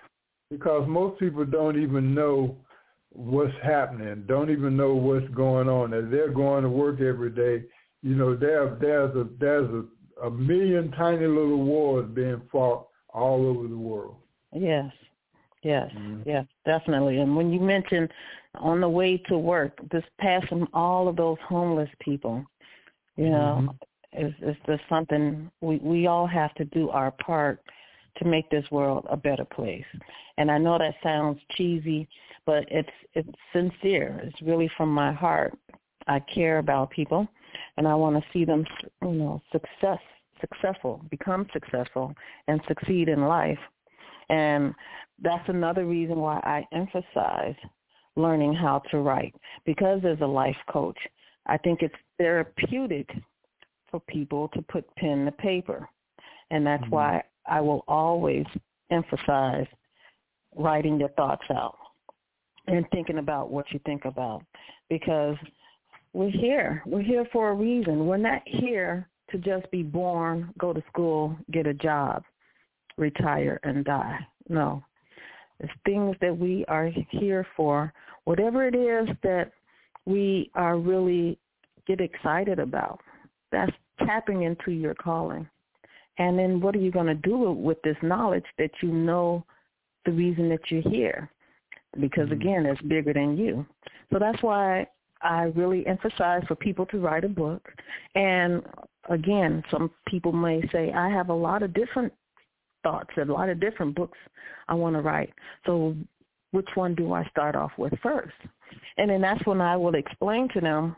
[0.52, 2.56] Because most people don't even know
[3.12, 5.94] what's happening, don't even know what's going on.
[5.94, 7.66] As they're going to work every day,
[8.04, 13.46] you know, there there's a there's a, a million tiny little wars being fought all
[13.48, 14.18] over the world.
[14.54, 14.92] Yes.
[15.66, 15.92] Yes.
[15.94, 16.24] Mhm.
[16.28, 17.20] Yes, definitely.
[17.22, 18.14] And when you mentioned
[18.54, 22.46] on the way to work, just passing all of those homeless people,
[23.18, 23.76] you know,
[24.14, 24.28] Mhm.
[24.28, 27.64] is is just something we we all have to do our part
[28.18, 29.88] to make this world a better place.
[30.38, 32.08] And I know that sounds cheesy,
[32.46, 34.22] but it's it's sincere.
[34.24, 35.58] It's really from my heart.
[36.06, 37.28] I care about people,
[37.78, 38.68] and I want to see them,
[39.02, 40.02] you know, success
[40.40, 42.14] successful, become successful,
[42.48, 43.60] and succeed in life.
[44.30, 44.74] And
[45.22, 47.56] that's another reason why I emphasize
[48.16, 49.36] learning how to write
[49.66, 50.98] because as a life coach,
[51.48, 53.10] I think it's therapeutic
[53.92, 55.88] for people to put pen to paper.
[56.52, 56.92] And that's Mhm.
[56.92, 58.46] why I will always
[58.90, 59.68] emphasize
[60.56, 61.78] writing your thoughts out
[62.68, 64.44] and thinking about what you think about
[64.90, 65.38] because
[66.14, 66.82] we're here.
[66.86, 68.08] We're here for a reason.
[68.08, 72.24] We're not here to just be born, go to school, get a job,
[72.98, 74.20] retire and die.
[74.50, 74.84] No.
[75.60, 77.94] It's things that we are here for.
[78.26, 79.52] Whatever it is that
[80.06, 81.38] we are really
[81.88, 83.00] get excited about.
[83.52, 83.72] That's
[84.06, 85.48] tapping into your calling.
[86.18, 89.46] And then what are you going to do with this knowledge that you know
[90.06, 91.30] the reason that you're here?
[92.00, 92.34] Because Mhm.
[92.34, 93.66] again, it's bigger than you.
[94.12, 94.88] So that's why
[95.22, 97.74] I really emphasize for people to write a book.
[98.16, 98.64] And
[99.10, 102.14] again, some people may say, I have a lot of different
[102.86, 104.18] thoughts, a lot of different books
[104.68, 105.34] I want to write.
[105.66, 105.96] So
[106.52, 108.36] which one do I start off with first?
[108.98, 110.96] And then that's when I will explain to them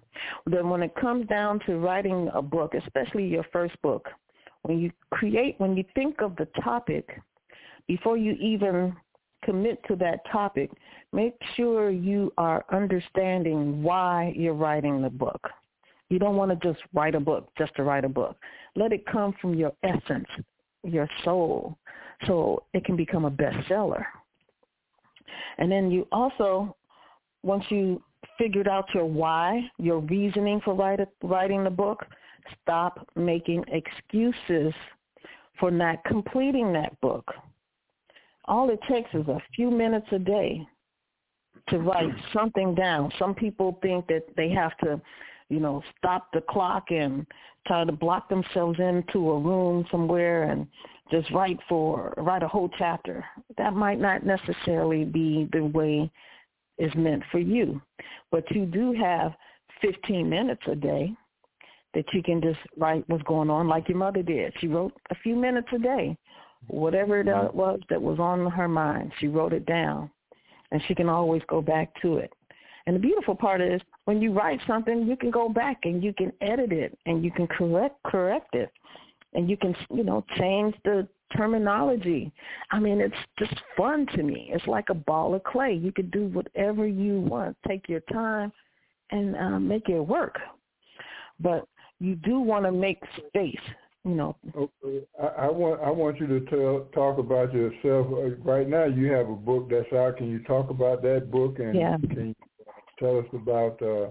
[0.48, 4.06] that when it comes down to writing a book, especially your first book,
[4.64, 7.22] when you create, when you think of the topic,
[7.88, 8.94] before you even
[9.46, 10.70] commit to that topic,
[11.14, 15.42] make sure you are understanding why you're writing the book.
[16.10, 18.36] You don't want to just write a book just to write a book.
[18.76, 20.28] Let it come from your essence,
[20.88, 21.78] your soul,
[22.26, 24.04] so it can become a bestseller.
[25.58, 26.76] And then you also,
[27.44, 28.02] once you
[28.38, 32.06] figured out your why, your reasoning for write, writing the book,
[32.62, 34.74] stop making excuses
[35.60, 37.34] for not completing that book.
[38.46, 40.66] All it takes is a few minutes a day
[41.70, 43.12] to write something down.
[43.20, 45.02] Some people think that they have to,
[45.50, 47.26] you know, stop the clock and
[47.66, 50.68] try to block themselves into a room somewhere and
[51.12, 53.24] just write for write a whole chapter.
[53.58, 56.12] That might not necessarily be the way
[56.78, 57.82] is meant for you.
[58.32, 59.34] But you do have
[59.82, 61.14] 15 minutes a day
[61.94, 64.54] that you can just write what's going on like your mother did.
[64.60, 66.18] She wrote a few minutes a day.
[66.68, 70.10] Whatever it was that was on her mind, she wrote it down.
[70.72, 72.34] And she can always go back to it.
[72.88, 76.14] And the beautiful part is when you write something, you can go back and you
[76.14, 78.72] can edit it and you can correct correct it.
[79.34, 82.32] And you can, you know, change the terminology.
[82.72, 84.50] I mean, it's just fun to me.
[84.54, 85.74] It's like a ball of clay.
[85.74, 87.58] You can do whatever you want.
[87.68, 88.54] Take your time
[89.12, 90.40] and uh, make it work.
[91.42, 91.68] But
[92.00, 93.60] you do want to make space,
[94.06, 94.38] you know.
[94.56, 95.06] Okay.
[95.22, 98.08] I, I want I want you to tell talk about yourself.
[98.14, 100.18] Uh, Right now, you have a book that's out.
[100.18, 101.98] Can you talk about that book and Yeah.
[101.98, 102.36] can you
[103.00, 104.10] tell us about uh,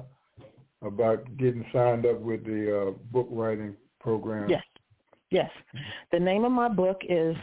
[0.87, 4.49] about getting signed up with the uh, book writing program?
[4.49, 4.63] Yes.
[5.31, 5.51] Yes.
[6.13, 7.37] The name of my book is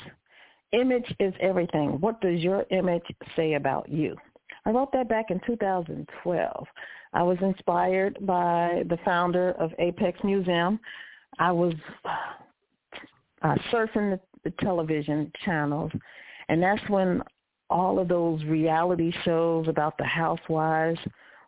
[0.71, 1.99] Image is Everything.
[1.99, 3.03] What does your image
[3.36, 4.15] say about you?
[4.65, 6.68] I wrote that back in 2012.
[7.13, 10.80] I was inspired by the founder of Apex Museum.
[11.38, 11.74] I was
[13.41, 15.91] uh, surfing the, the television channels,
[16.47, 17.22] and that's when
[17.70, 20.99] all of those reality shows about the housewives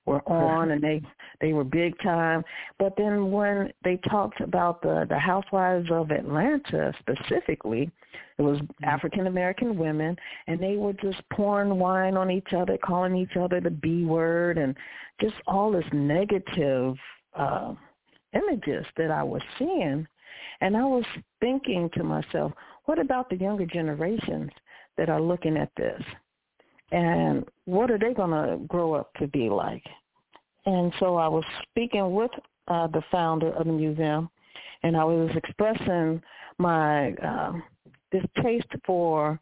[0.06, 1.02] were on and they
[1.42, 2.44] they were big time.
[2.80, 7.90] But then when they talked about the the housewives of Atlanta specifically
[8.38, 10.16] it was African American women
[10.48, 14.58] and they were just pouring wine on each other calling each other the B word
[14.58, 14.76] and
[15.22, 16.96] just all this negative
[17.36, 17.74] uh
[18.36, 20.08] images that I was seeing.
[20.62, 21.06] And I was
[21.40, 22.52] thinking to myself,
[22.86, 24.52] what about the younger generations
[24.98, 26.02] that are looking at this?
[26.92, 29.84] And what are they going to grow up to be like?
[30.66, 32.32] And so I was speaking with
[32.68, 34.30] uh, the founder of the museum,
[34.84, 36.22] and I was expressing
[36.58, 37.54] my uh,
[38.12, 39.40] distaste for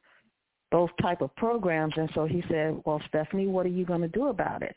[0.71, 1.93] those type of programs.
[1.95, 4.75] And so he said, well, Stephanie, what are you going to do about it?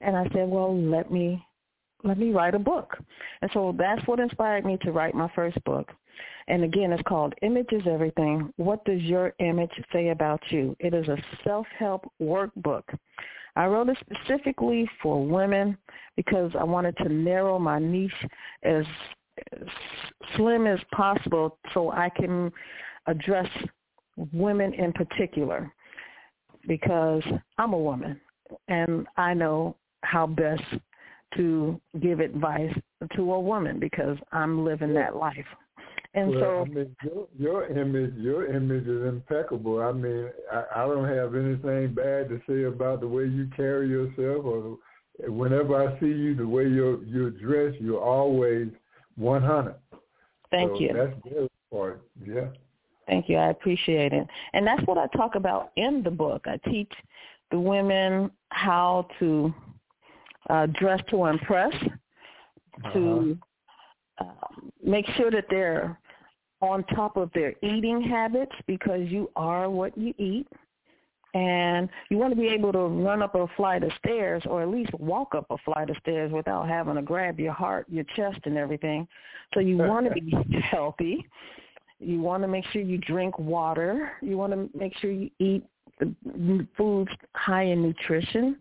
[0.00, 1.44] And I said, well, let me
[2.04, 2.96] let me write a book.
[3.42, 5.90] And so that's what inspired me to write my first book.
[6.48, 8.52] And again, it's called Image is Everything.
[8.56, 10.76] What does your image say about you?
[10.80, 12.82] It is a self-help workbook.
[13.56, 15.76] I wrote it specifically for women
[16.16, 18.12] because I wanted to narrow my niche
[18.62, 18.84] as
[20.36, 22.52] slim as possible so I can
[23.06, 23.48] address
[24.32, 25.72] women in particular
[26.66, 27.22] because
[27.58, 28.20] I'm a woman
[28.68, 30.62] and I know how best
[31.36, 32.72] to give advice
[33.14, 35.46] to a woman because I'm living that life.
[36.14, 39.82] And well, so I mean, your, your image, your image is impeccable.
[39.82, 43.88] I mean, I, I don't have anything bad to say about the way you carry
[43.88, 44.78] yourself, or
[45.30, 48.68] whenever I see you, the way you're you're dressed, you're always
[49.16, 49.74] 100.
[50.50, 50.92] thank so you.
[50.94, 52.02] That's very important.
[52.26, 52.46] Yeah.
[53.06, 53.36] Thank you.
[53.36, 54.26] I appreciate it.
[54.52, 56.44] And that's what I talk about in the book.
[56.46, 56.92] I teach
[57.50, 59.52] the women how to
[60.48, 61.72] uh, dress to impress,
[62.92, 63.38] to
[64.20, 64.24] uh,
[64.82, 65.98] make sure that they're
[66.60, 70.46] on top of their eating habits because you are what you eat.
[71.34, 74.68] And you want to be able to run up a flight of stairs or at
[74.68, 78.38] least walk up a flight of stairs without having to grab your heart, your chest
[78.44, 79.06] and everything.
[79.54, 80.34] So you want to be
[80.70, 81.26] healthy.
[82.00, 84.12] You want to make sure you drink water.
[84.22, 85.64] You want to make sure you eat
[86.76, 88.56] foods high in nutrition.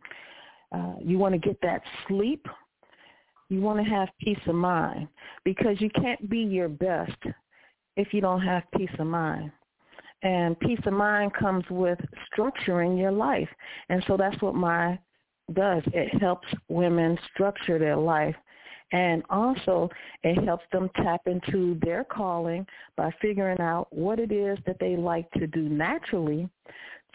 [0.72, 2.45] Uh, you want to get that sleep.
[3.49, 5.07] You want to have peace of mind
[5.45, 7.18] because you can't be your best
[7.95, 9.51] if you don't have peace of mind.
[10.24, 11.99] And peace of mind comes with
[12.32, 13.49] structuring your life.
[13.89, 14.99] And so that's what my
[15.53, 15.84] does.
[15.93, 18.36] It helps women structure their life.
[18.91, 19.89] And also
[20.24, 22.65] it helps them tap into their calling
[22.95, 26.49] by figuring out what it is that they like to do naturally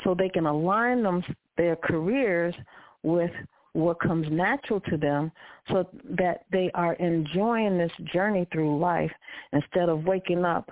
[0.04, 1.22] so they can align them
[1.56, 2.54] their careers
[3.02, 3.30] with
[3.74, 5.32] what comes natural to them
[5.70, 9.12] so that they are enjoying this journey through life
[9.52, 10.70] instead of waking up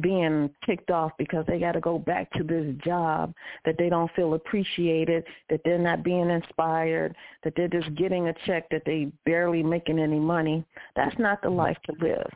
[0.00, 3.32] being ticked off because they got to go back to this job
[3.64, 7.14] that they don't feel appreciated, that they're not being inspired,
[7.44, 10.64] that they're just getting a check that they barely making any money.
[10.94, 12.30] That's not the life to live.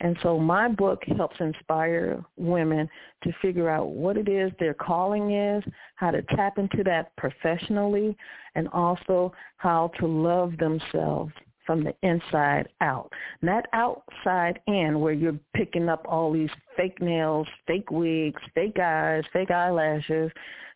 [0.00, 2.88] And so my book helps inspire women
[3.22, 5.64] to figure out what it is their calling is,
[5.96, 8.16] how to tap into that professionally,
[8.54, 11.32] and also how to love themselves
[11.66, 13.10] from the inside out.
[13.42, 19.24] Not outside in where you're picking up all these fake nails, fake wigs, fake eyes,
[19.32, 20.30] fake eyelashes,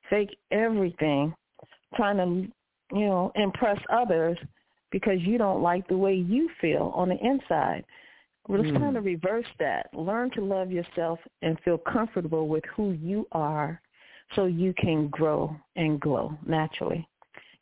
[0.08, 1.34] fake everything,
[1.94, 4.38] trying to, you know, impress others
[4.90, 7.84] because you don't like the way you feel on the inside.
[8.48, 8.78] Well, it's Hmm.
[8.78, 9.92] kind of reverse that.
[9.92, 13.80] Learn to love yourself and feel comfortable with who you are
[14.34, 17.06] so you can grow and glow naturally.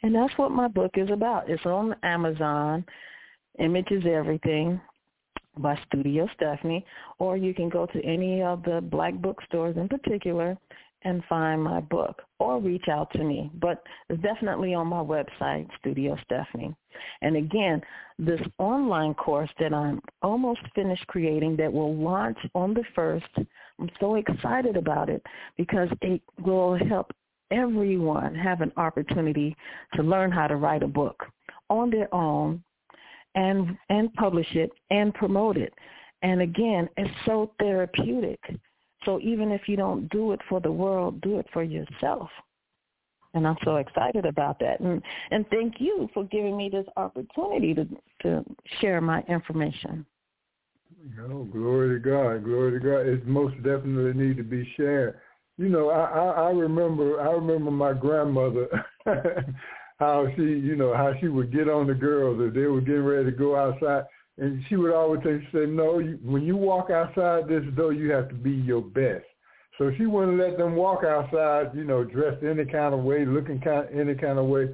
[0.02, 1.50] And that's what my book is about.
[1.50, 2.84] It's on Amazon.
[3.58, 4.80] Image is Everything
[5.58, 6.84] by Studio Stephanie.
[7.18, 10.56] Or you can go to any of the black bookstores in particular
[11.06, 13.48] and find my book or reach out to me.
[13.60, 16.74] But it's definitely on my website, Studio Stephanie.
[17.22, 17.80] And again,
[18.18, 23.46] this online course that I'm almost finished creating that will launch on the 1st,
[23.78, 25.24] I'm so excited about it
[25.56, 27.12] because it will help
[27.52, 29.56] everyone have an opportunity
[29.94, 31.22] to learn how to write a book
[31.70, 32.62] on their own
[33.36, 35.72] and and publish it and promote it.
[36.22, 38.40] And again, it's so therapeutic.
[39.06, 42.28] So even if you don't do it for the world, do it for yourself.
[43.32, 44.80] And I'm so excited about that.
[44.80, 45.00] And
[45.30, 47.86] and thank you for giving me this opportunity to
[48.22, 48.44] to
[48.80, 50.04] share my information.
[51.16, 53.06] No, glory to God, glory to God.
[53.06, 55.20] It most definitely need to be shared.
[55.58, 58.68] You know, I, I, I remember I remember my grandmother
[59.98, 63.04] how she you know, how she would get on the girls if they were getting
[63.04, 64.04] ready to go outside
[64.38, 65.20] and she would always
[65.52, 69.24] say, No, you, when you walk outside this door you have to be your best.
[69.78, 73.60] So she wouldn't let them walk outside, you know, dressed any kind of way, looking
[73.60, 74.68] kind any kind of way.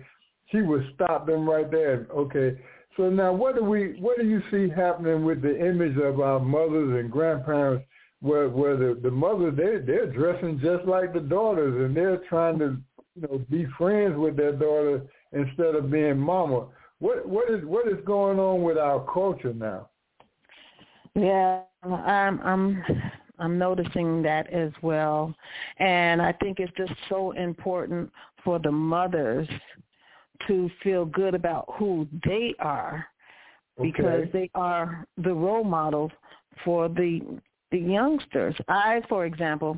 [0.50, 2.06] She would stop them right there.
[2.14, 2.58] Okay,
[2.96, 6.38] so now what do we what do you see happening with the image of our
[6.38, 7.84] mothers and grandparents
[8.20, 12.58] where where the, the mothers they they're dressing just like the daughters and they're trying
[12.58, 12.76] to
[13.14, 15.02] you know be friends with their daughter
[15.32, 16.66] instead of being mama.
[17.02, 19.88] What what is what is going on with our culture now?
[21.16, 22.84] Yeah, I'm I'm
[23.40, 25.34] I'm noticing that as well.
[25.78, 28.08] And I think it's just so important
[28.44, 29.48] for the mothers
[30.46, 33.04] to feel good about who they are
[33.82, 34.30] because Okay.
[34.32, 36.12] they are the role models
[36.64, 37.20] for the
[37.72, 38.54] the youngsters.
[38.68, 39.76] I, for example,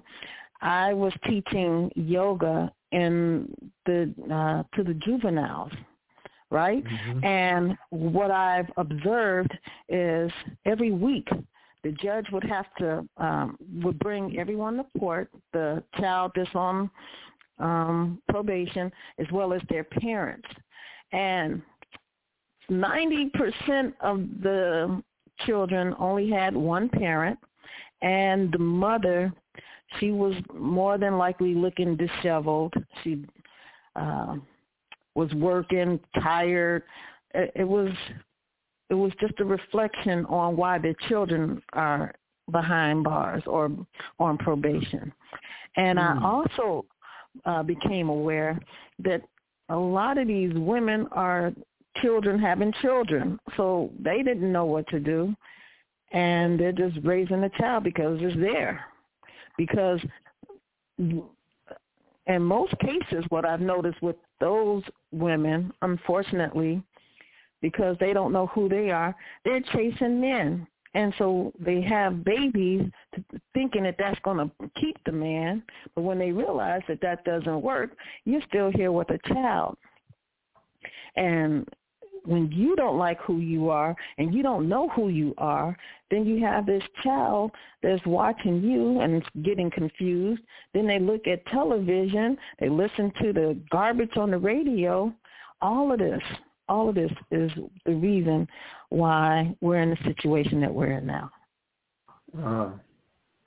[0.61, 3.49] I was teaching yoga in
[3.87, 5.73] the uh, to the juveniles,
[6.55, 6.85] right?
[6.85, 7.25] Mhm.
[7.25, 9.53] And what I've observed
[9.89, 10.31] is
[10.65, 11.29] every week
[11.83, 16.89] the judge would have to um, would bring everyone to court, the child that's on
[17.59, 20.49] um, probation as well as their parents,
[21.13, 21.61] and
[22.69, 25.03] ninety percent of the
[25.45, 27.39] children only had one parent,
[28.01, 29.33] and the mother
[29.99, 32.75] she was more than likely looking disheveled.
[33.03, 33.25] She
[33.97, 34.37] uh,
[35.15, 36.83] was working, tired.
[37.35, 37.91] It, it was
[38.91, 42.15] it was just a reflection on why the children are
[42.51, 43.71] behind bars or
[44.19, 45.13] on probation.
[45.77, 46.23] And Mm.
[46.23, 46.85] I also
[47.45, 48.59] uh, became aware
[49.01, 49.23] that
[49.71, 51.53] a lot of these women are
[52.03, 55.35] children having children, so they didn't know what to do,
[56.13, 58.85] and they're just raising a child because it's there.
[59.57, 60.01] Because
[62.27, 66.83] in most cases, what I've noticed with those women, unfortunately,
[67.61, 69.15] because they don't know who they are,
[69.45, 70.67] they're chasing men.
[70.95, 72.83] And so they have babies
[73.53, 75.63] thinking that that's going to keep the man.
[75.95, 79.77] But when they realize that that doesn't work, you're still here with a child.
[81.17, 81.69] And
[82.25, 85.77] when you don't like who you are and you don't know who you are,
[86.11, 87.51] then you have this child
[87.83, 90.43] that's watching you and getting confused.
[90.73, 95.13] Then they look at television, they listen to the garbage on the radio.
[95.61, 96.23] All of this,
[96.69, 97.51] all of this is
[97.85, 98.49] the reason
[98.89, 101.31] why we're in the situation that we're in now.
[102.43, 102.71] Uh,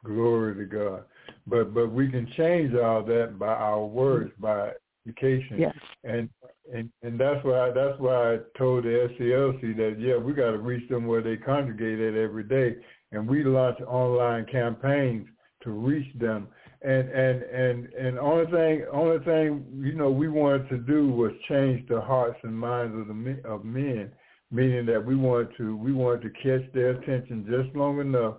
[0.04, 1.04] glory to God.
[1.46, 4.72] But but we can change all that by our words, by
[5.08, 5.58] education.
[5.60, 5.76] Yes.
[6.04, 6.30] And
[6.74, 10.58] and and that's why that's why I told the SCLC that yeah we got to
[10.58, 12.76] reach them where they congregate at every day,
[13.12, 15.28] and we launch online campaigns
[15.64, 16.48] to reach them.
[16.84, 21.32] And and and and only thing only thing you know we wanted to do was
[21.48, 24.12] change the hearts and minds of the men, of men,
[24.52, 28.36] meaning that we wanted to we wanted to catch their attention just long enough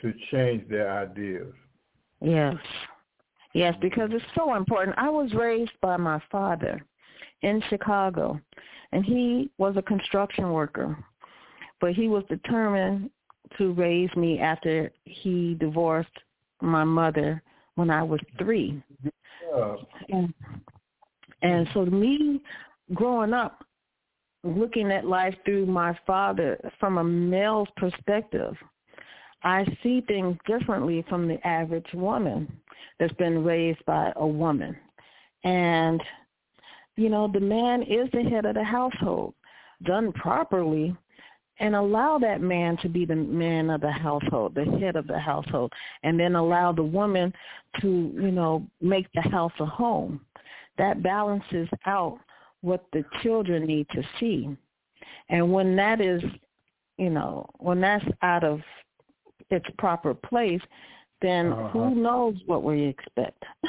[0.00, 1.52] to change their ideas.
[2.20, 2.54] Yes.
[3.54, 4.98] Yes, because it's so important.
[4.98, 6.84] I was raised by my father
[7.42, 8.40] in Chicago,
[8.92, 11.02] and he was a construction worker,
[11.80, 13.10] but he was determined
[13.56, 16.10] to raise me after he divorced
[16.60, 17.42] my mother
[17.76, 18.82] when I was three.
[19.54, 19.76] Uh,
[20.10, 20.34] And,
[21.42, 22.42] and so me
[22.92, 23.64] growing up,
[24.44, 28.54] looking at life through my father from a male's perspective,
[29.42, 32.60] I see things differently from the average woman
[32.98, 34.76] that's been raised by a woman.
[35.44, 36.02] And,
[36.96, 39.34] you know, the man is the head of the household.
[39.84, 40.96] Done properly,
[41.60, 45.18] and allow that man to be the man of the household, the head of the
[45.18, 45.72] household,
[46.02, 47.32] and then allow the woman
[47.80, 50.20] to, you know, make the house a home.
[50.78, 52.20] That balances out
[52.60, 54.56] what the children need to see.
[55.28, 56.22] And when that is,
[56.96, 58.60] you know, when that's out of
[59.50, 60.60] its proper place,
[61.20, 61.68] then Uh-huh.
[61.68, 63.44] who knows what we expect.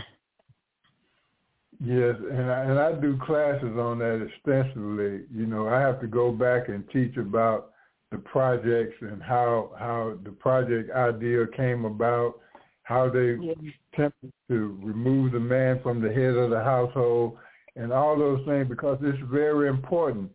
[1.81, 5.23] Yes, and I, and I do classes on that extensively.
[5.33, 7.71] You know, I have to go back and teach about
[8.11, 12.39] the projects and how how the project idea came about,
[12.83, 13.37] how they
[13.93, 17.37] attempted to remove the man from the head of the household,
[17.77, 20.29] and all those things because it's very important.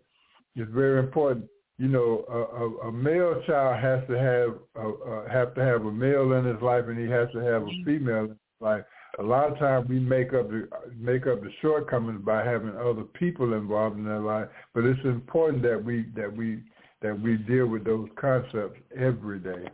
[0.56, 1.44] It's very important.
[1.78, 5.84] You know, a, a, a male child has to have a, a, have to have
[5.84, 7.84] a male in his life, and he has to have a mm-hmm.
[7.84, 8.84] female in his life
[9.18, 13.02] a lot of times we make up the make up the shortcomings by having other
[13.02, 14.48] people involved in their life.
[14.74, 16.60] But it's important that we that we
[17.02, 19.68] that we deal with those concepts every day.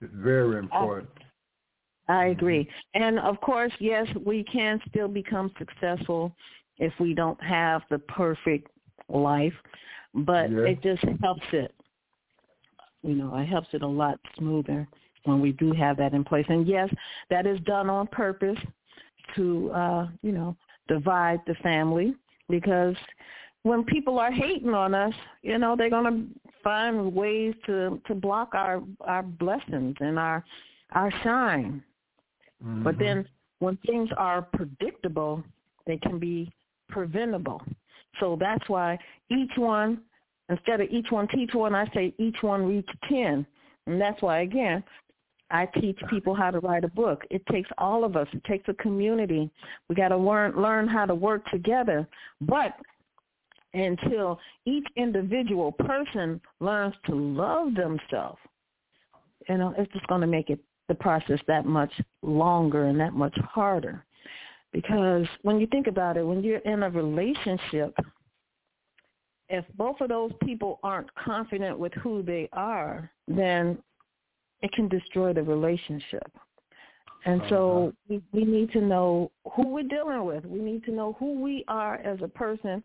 [0.00, 1.08] It's very uh, important.
[2.08, 2.32] I mm-hmm.
[2.32, 2.68] agree.
[2.94, 6.34] And of course, yes, we can still become successful
[6.78, 8.68] if we don't have the perfect
[9.08, 9.54] life,
[10.14, 10.66] but Yeah.
[10.66, 11.74] it just helps it.
[13.02, 14.86] You know, it helps it a lot smoother
[15.24, 16.46] when we do have that in place.
[16.48, 16.88] And yes,
[17.30, 18.58] that is done on purpose
[19.34, 20.56] to, uh, you know,
[20.88, 22.14] divide the family
[22.48, 22.96] because
[23.62, 28.14] when people are hating on us, you know, they're going to find ways to to
[28.14, 30.44] block our our blessings and our
[30.92, 31.82] our shine.
[32.82, 32.98] But Mhm.
[32.98, 33.28] then
[33.60, 35.42] when things are predictable,
[35.86, 36.52] they can be
[36.88, 37.62] preventable.
[38.20, 38.98] So that's why
[39.30, 40.02] each one,
[40.48, 43.46] instead of each one teach one, I say each one reach 10
[43.86, 44.82] And that's why, again,
[45.50, 47.22] I teach people how to write a book.
[47.30, 48.26] It takes all of us.
[48.32, 49.50] It takes a community.
[49.88, 52.08] We got to learn learn how to work together.
[52.40, 52.74] But
[53.74, 58.38] until each individual person learns to love themselves,
[59.48, 61.92] you know, it's just going to make it the process that much
[62.22, 64.04] longer and that much harder.
[64.72, 67.94] Because when you think about it, when you're in a relationship,
[69.48, 73.76] if both of those people aren't confident with who they are, then
[74.62, 76.30] it can destroy the relationship.
[77.24, 77.90] And so Uh-huh.
[78.08, 80.44] we, we need to know who we're dealing with.
[80.46, 82.82] We need to know who we are as a person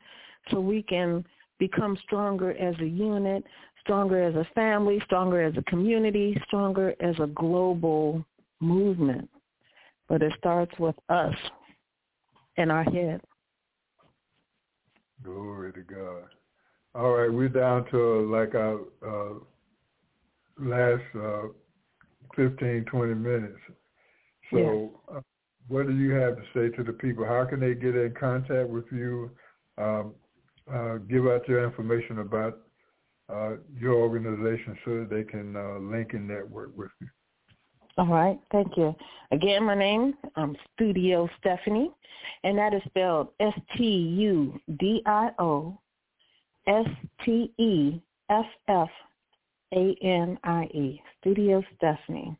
[0.51, 1.25] so we can
[1.57, 3.43] become stronger as a unit,
[3.79, 8.23] stronger as a family, stronger as a community, stronger as a global
[8.59, 9.29] movement.
[10.07, 11.35] But it starts with us
[12.57, 13.21] in our head.
[15.23, 16.23] Glory to God.
[16.95, 19.39] All right, we're down to like our uh,
[20.59, 21.47] last uh,
[22.35, 23.59] 15, 20 minutes.
[24.51, 25.21] So uh,
[25.67, 27.25] what do you have to say to the people?
[27.25, 29.31] How can they get in contact with you?
[29.77, 30.13] Um,
[30.73, 32.59] uh, give out your information about
[33.29, 37.07] uh, your organization so that they can uh, link and network with you.
[37.97, 38.95] All right, thank you.
[39.31, 41.91] Again, my name, I'm Studio Stephanie,
[42.43, 44.59] and that is spelled S-T-U-D-I-O
[46.67, 48.01] S-T-E-F-F-A-N-I-E,
[51.19, 52.37] Studio Stephanie.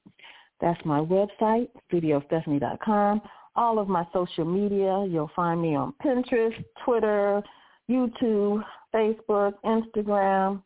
[0.60, 3.22] That's my website, studiostephanie.com.
[3.56, 7.42] All of my social media, you'll find me on Pinterest, Twitter,
[7.90, 10.62] YouTube, Facebook, Instagram,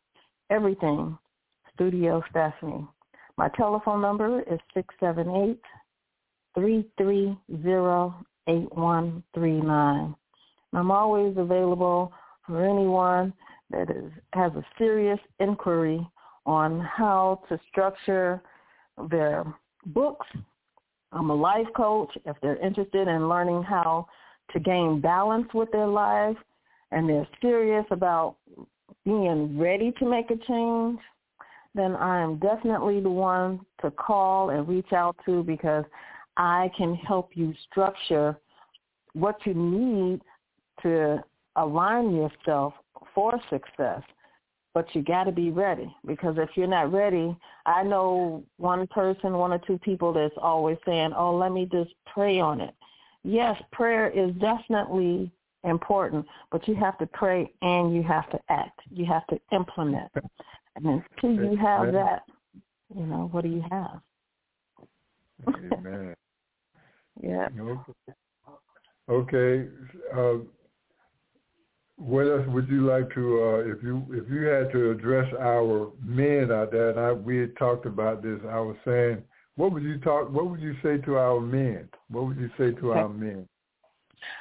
[0.49, 1.17] everything,
[1.73, 2.87] Studio Stephanie.
[3.41, 5.61] My telephone number is six seven eight
[6.53, 8.13] three three zero
[8.47, 10.13] eight one three nine.
[10.73, 12.13] I'm always available
[12.45, 13.33] for anyone
[13.71, 16.07] that is has a serious inquiry
[16.45, 18.43] on how to structure
[19.09, 19.43] their
[19.87, 20.27] books.
[21.11, 22.15] I'm a life coach.
[22.27, 24.05] If they're interested in learning how
[24.53, 26.37] to gain balance with their life
[26.91, 28.35] and they're serious about
[29.03, 30.99] being ready to make a change,
[31.73, 35.85] then I am definitely the one to call and reach out to because
[36.37, 38.37] I can help you structure
[39.13, 40.21] what you need
[40.83, 41.23] to
[41.55, 42.73] align yourself
[43.13, 44.01] for success.
[44.73, 49.33] But you got to be ready because if you're not ready, I know one person,
[49.33, 52.73] one or two people that's always saying, oh, let me just pray on it.
[53.23, 55.29] Yes, prayer is definitely
[55.65, 58.79] important, but you have to pray and you have to act.
[58.89, 60.09] You have to implement.
[60.75, 61.93] And until you have Amen.
[61.93, 62.23] that,
[62.95, 64.01] you know, what do you have?
[65.47, 66.15] Amen.
[67.21, 67.49] Yeah.
[69.09, 69.67] Okay.
[70.15, 70.37] Uh,
[71.97, 75.91] what else would you like to, uh, if you if you had to address our
[76.03, 79.21] men out there, and I, we had talked about this, I was saying,
[79.55, 80.31] what would you talk?
[80.31, 81.89] What would you say to our men?
[82.09, 83.47] What would you say to our men?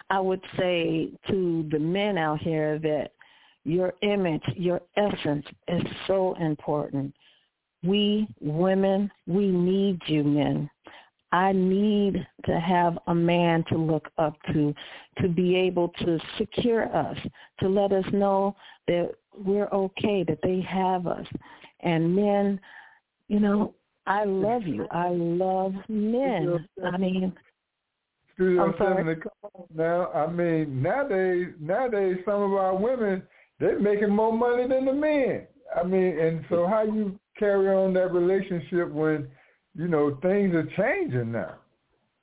[0.08, 3.12] I would say to the men out here that
[3.64, 7.14] your image, your essence is so important.
[7.82, 10.70] We women, we need you men.
[11.32, 14.74] I need to have a man to look up to,
[15.22, 17.16] to be able to secure us,
[17.60, 18.56] to let us know
[18.88, 21.26] that we're okay, that they have us.
[21.80, 22.60] And men,
[23.28, 23.74] you know,
[24.06, 24.88] I love you.
[24.90, 26.66] I love men.
[26.84, 27.32] I mean,
[28.34, 28.96] Studio I'm sorry?
[28.96, 30.10] Seven, come on now.
[30.12, 33.22] I mean, nowadays, nowadays, some of our women
[33.60, 35.46] they're making more money than the men.
[35.76, 39.28] I mean, and so how you carry on that relationship when
[39.74, 41.54] you know things are changing now?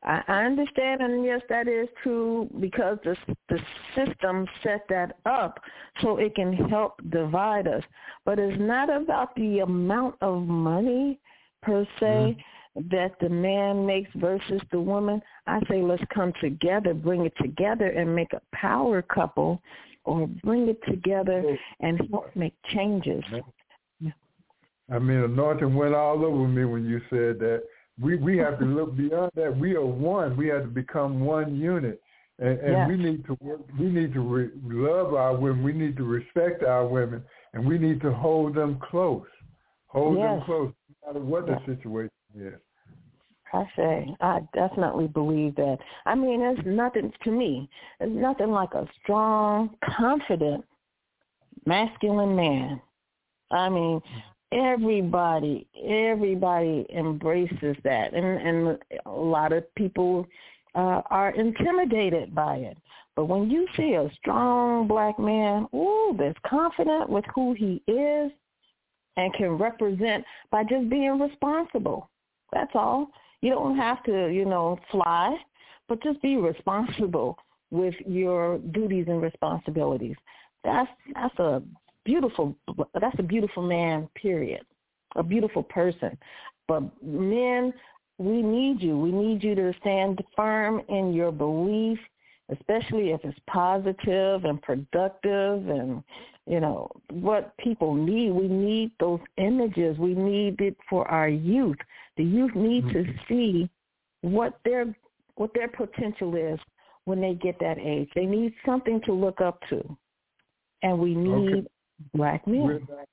[0.03, 3.15] I I understand, and yes, that is true because the
[3.49, 3.59] the
[3.95, 5.59] system set that up
[6.01, 7.83] so it can help divide us.
[8.25, 11.19] But it's not about the amount of money
[11.61, 12.37] per se
[12.75, 12.87] mm-hmm.
[12.89, 15.21] that the man makes versus the woman.
[15.47, 19.61] I say let's come together, bring it together, and make a power couple,
[20.07, 21.43] or bring it together
[21.81, 23.23] and help make changes.
[24.89, 27.63] I mean, anointing went all over me when you said that.
[27.99, 29.57] We we have to look beyond that.
[29.57, 30.37] We are one.
[30.37, 31.99] We have to become one unit,
[32.39, 32.87] and, and Yes.
[32.87, 33.61] we need to work.
[33.77, 35.63] We need to re- love our women.
[35.63, 39.25] We need to respect our women, and we need to hold them close.
[39.87, 41.57] Hold them close, no matter what Yeah.
[41.65, 42.59] the situation is.
[43.53, 45.77] I say, I definitely believe that.
[46.05, 47.69] I mean, it's nothing to me.
[47.99, 50.65] It's nothing like a strong, confident,
[51.65, 52.81] masculine man.
[53.51, 54.01] I mean,
[54.51, 60.25] everybody, everybody embraces that, and and a lot of people
[60.75, 62.77] uh, are intimidated by it.
[63.15, 68.31] But when you see a strong black man, ooh, that's confident with who he is,
[69.15, 72.09] and can represent by just being responsible.
[72.53, 73.09] That's all.
[73.41, 75.37] You don't have to, you know, fly,
[75.87, 77.37] but just be responsible
[77.71, 80.15] with your duties and responsibilities.
[80.63, 81.61] That's that's a
[82.03, 82.55] beautiful
[82.99, 84.61] that's a beautiful man, period.
[85.15, 86.17] A beautiful person.
[86.67, 87.73] But men,
[88.17, 88.97] we need you.
[88.97, 91.99] We need you to stand firm in your belief,
[92.49, 96.03] especially if it's positive and productive and
[96.45, 98.31] you know what people need.
[98.31, 99.97] We need those images.
[99.97, 101.77] We need it for our youth.
[102.17, 103.03] The youth need mm-hmm.
[103.03, 103.69] to see
[104.21, 104.95] what their
[105.35, 106.59] what their potential is
[107.05, 108.09] when they get that age.
[108.15, 109.97] They need something to look up to,
[110.81, 111.67] and we need okay.
[112.13, 112.63] black men.
[112.63, 113.05] We're down,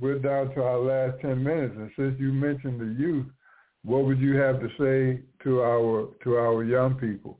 [0.00, 3.26] we're down to our last ten minutes, and since you mentioned the youth,
[3.84, 7.38] what would you have to say to our to our young people?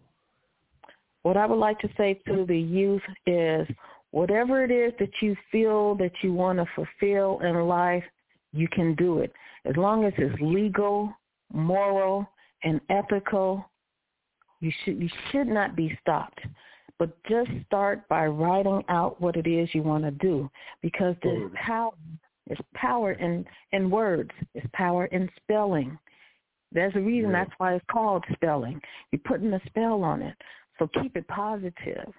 [1.22, 3.66] What I would like to say to the youth is
[4.10, 8.04] whatever it is that you feel that you want to fulfill in life,
[8.52, 9.32] you can do it.
[9.64, 11.12] As long as it's legal,
[11.52, 12.26] moral,
[12.62, 13.64] and ethical,
[14.60, 16.40] you should you should not be stopped.
[16.98, 20.48] But just start by writing out what it is you want to do
[20.80, 21.92] because there's power
[22.46, 24.30] it's power in, in words.
[24.54, 25.98] It's power in spelling.
[26.72, 27.44] There's a reason yeah.
[27.44, 28.80] that's why it's called spelling.
[29.12, 30.34] You're putting a spell on it.
[30.78, 32.12] So keep it positive.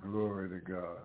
[0.00, 0.98] Glory to God.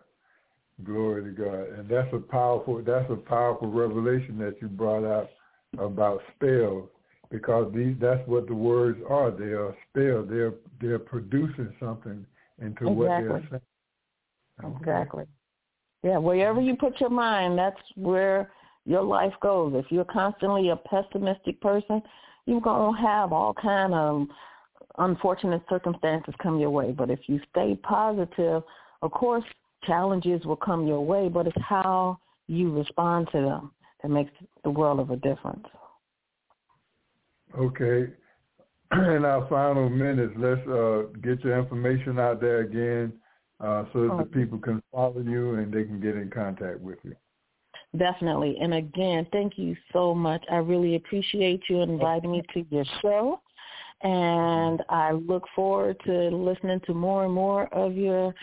[0.86, 1.68] Glory to God.
[1.78, 5.30] And that's a powerful that's a powerful revelation that you brought out
[5.78, 6.88] about spells
[7.30, 9.32] because these that's what the words are.
[9.32, 10.28] They are spells.
[10.30, 12.26] They're they're producing something
[12.62, 12.96] into exactly.
[12.96, 13.62] what they're
[14.62, 14.76] saying.
[14.80, 15.26] Exactly.
[16.04, 18.52] Yeah, wherever you put your mind, that's where
[18.86, 19.74] your life goes.
[19.76, 22.02] If you're constantly a pessimistic person,
[22.46, 24.28] you're going to have all kind of
[24.98, 26.92] unfortunate circumstances come your way.
[26.92, 28.64] But if you stay positive,
[29.02, 29.44] of course,
[29.84, 33.72] challenges will come your way, but it's how you respond to them
[34.02, 34.32] that makes
[34.64, 35.66] the world of a difference.
[37.58, 38.12] Okay.
[38.92, 43.14] In our final minutes, let's uh, get your information out there again
[43.60, 46.98] uh, so that the people can follow you and they can get in contact with
[47.04, 47.14] you.
[47.98, 48.58] Definitely.
[48.62, 50.44] And again, thank you so much.
[50.52, 53.42] I really appreciate you inviting me to your show.
[54.02, 58.34] And I look forward to listening to more and more of your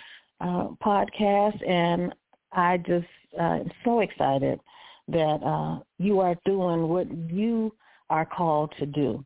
[0.41, 1.69] uh, podcast.
[1.69, 2.15] And
[2.53, 3.07] I just
[3.39, 4.59] uh, am so excited
[5.09, 7.73] that uh, you are doing what you
[8.11, 9.25] are called to do.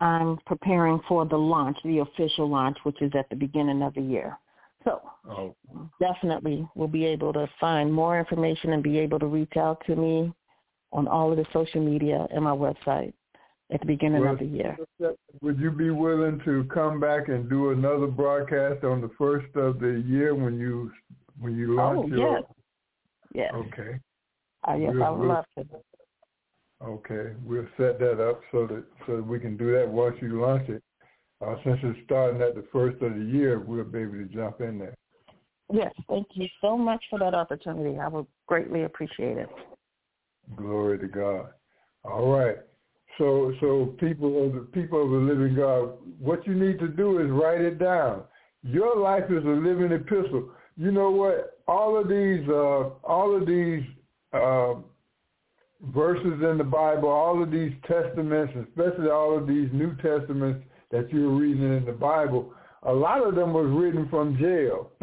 [0.00, 4.00] I'm preparing for the launch, the official launch, which is at the beginning of the
[4.00, 4.38] year.
[4.84, 5.54] So oh.
[6.00, 9.94] definitely we'll be able to find more information and be able to reach out to
[9.94, 10.32] me
[10.92, 13.12] on all of the social media and my website
[13.72, 14.76] at the beginning of the year.
[15.42, 19.78] Would you be willing to come back and do another broadcast on the first of
[19.78, 20.90] the year when you
[21.38, 22.34] when you launch oh, your?
[22.34, 22.42] Yes.
[23.32, 23.52] Yes.
[23.54, 24.00] Okay.
[24.68, 25.64] Uh, yes, we'll, I would we'll, love to.
[26.82, 30.40] Okay, we'll set that up so that so that we can do that once you
[30.40, 30.82] launch it.
[31.44, 34.60] Uh, since it's starting at the first of the year, we'll be able to jump
[34.60, 34.94] in there.
[35.72, 37.98] Yes, thank you so much for that opportunity.
[37.98, 39.48] I would greatly appreciate it.
[40.56, 41.46] Glory to God.
[42.04, 42.56] All right.
[43.18, 47.18] So so people of the people of the living God, what you need to do
[47.18, 48.22] is write it down.
[48.62, 50.50] Your life is a living epistle.
[50.76, 51.58] You know what?
[51.68, 53.82] All of these uh, all of these
[54.32, 54.74] uh,
[55.92, 61.10] verses in the Bible, all of these testaments, especially all of these New Testaments that
[61.12, 64.90] you're reading in the Bible, a lot of them was written from jail.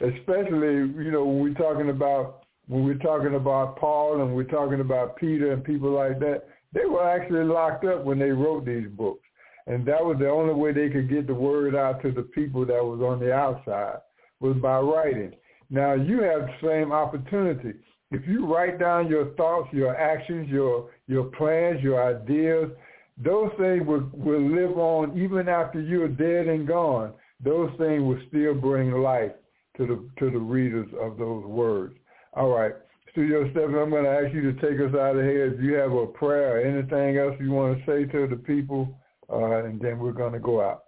[0.00, 0.74] especially,
[1.04, 5.16] you know, when we're talking about when we're talking about Paul and we're talking about
[5.16, 9.22] Peter and people like that, they were actually locked up when they wrote these books.
[9.66, 12.64] And that was the only way they could get the word out to the people
[12.66, 13.98] that was on the outside
[14.40, 15.32] was by writing.
[15.70, 17.74] Now you have the same opportunity.
[18.12, 22.70] If you write down your thoughts, your actions, your your plans, your ideas,
[23.16, 27.14] those things will, will live on even after you're dead and gone.
[27.42, 29.32] Those things will still bring life
[29.76, 31.96] to the to the readers of those words.
[32.36, 32.74] All right.
[33.12, 35.54] Studio Stephanie, I'm going to ask you to take us out of here.
[35.54, 39.00] If you have a prayer or anything else you want to say to the people,
[39.32, 40.84] uh, and then we're going to go out.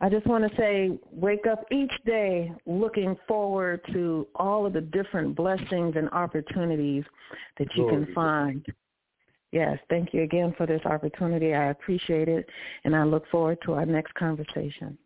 [0.00, 4.82] I just want to say, wake up each day looking forward to all of the
[4.82, 7.04] different blessings and opportunities
[7.58, 8.66] that you Glory can find.
[9.50, 11.54] Yes, thank you again for this opportunity.
[11.54, 12.46] I appreciate it,
[12.84, 14.98] and I look forward to our next conversation.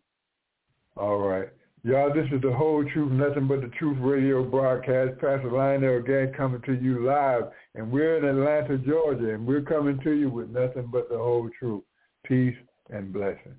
[0.97, 1.49] All right.
[1.85, 5.15] Y'all, this is the whole truth, nothing but the truth radio broadcast.
[5.15, 7.45] Pastor Lionel again coming to you live.
[7.75, 11.51] And we're in Atlanta, Georgia, and we're coming to you with nothing but the whole
[11.59, 11.83] truth.
[12.25, 12.55] Peace
[12.91, 13.57] and blessing.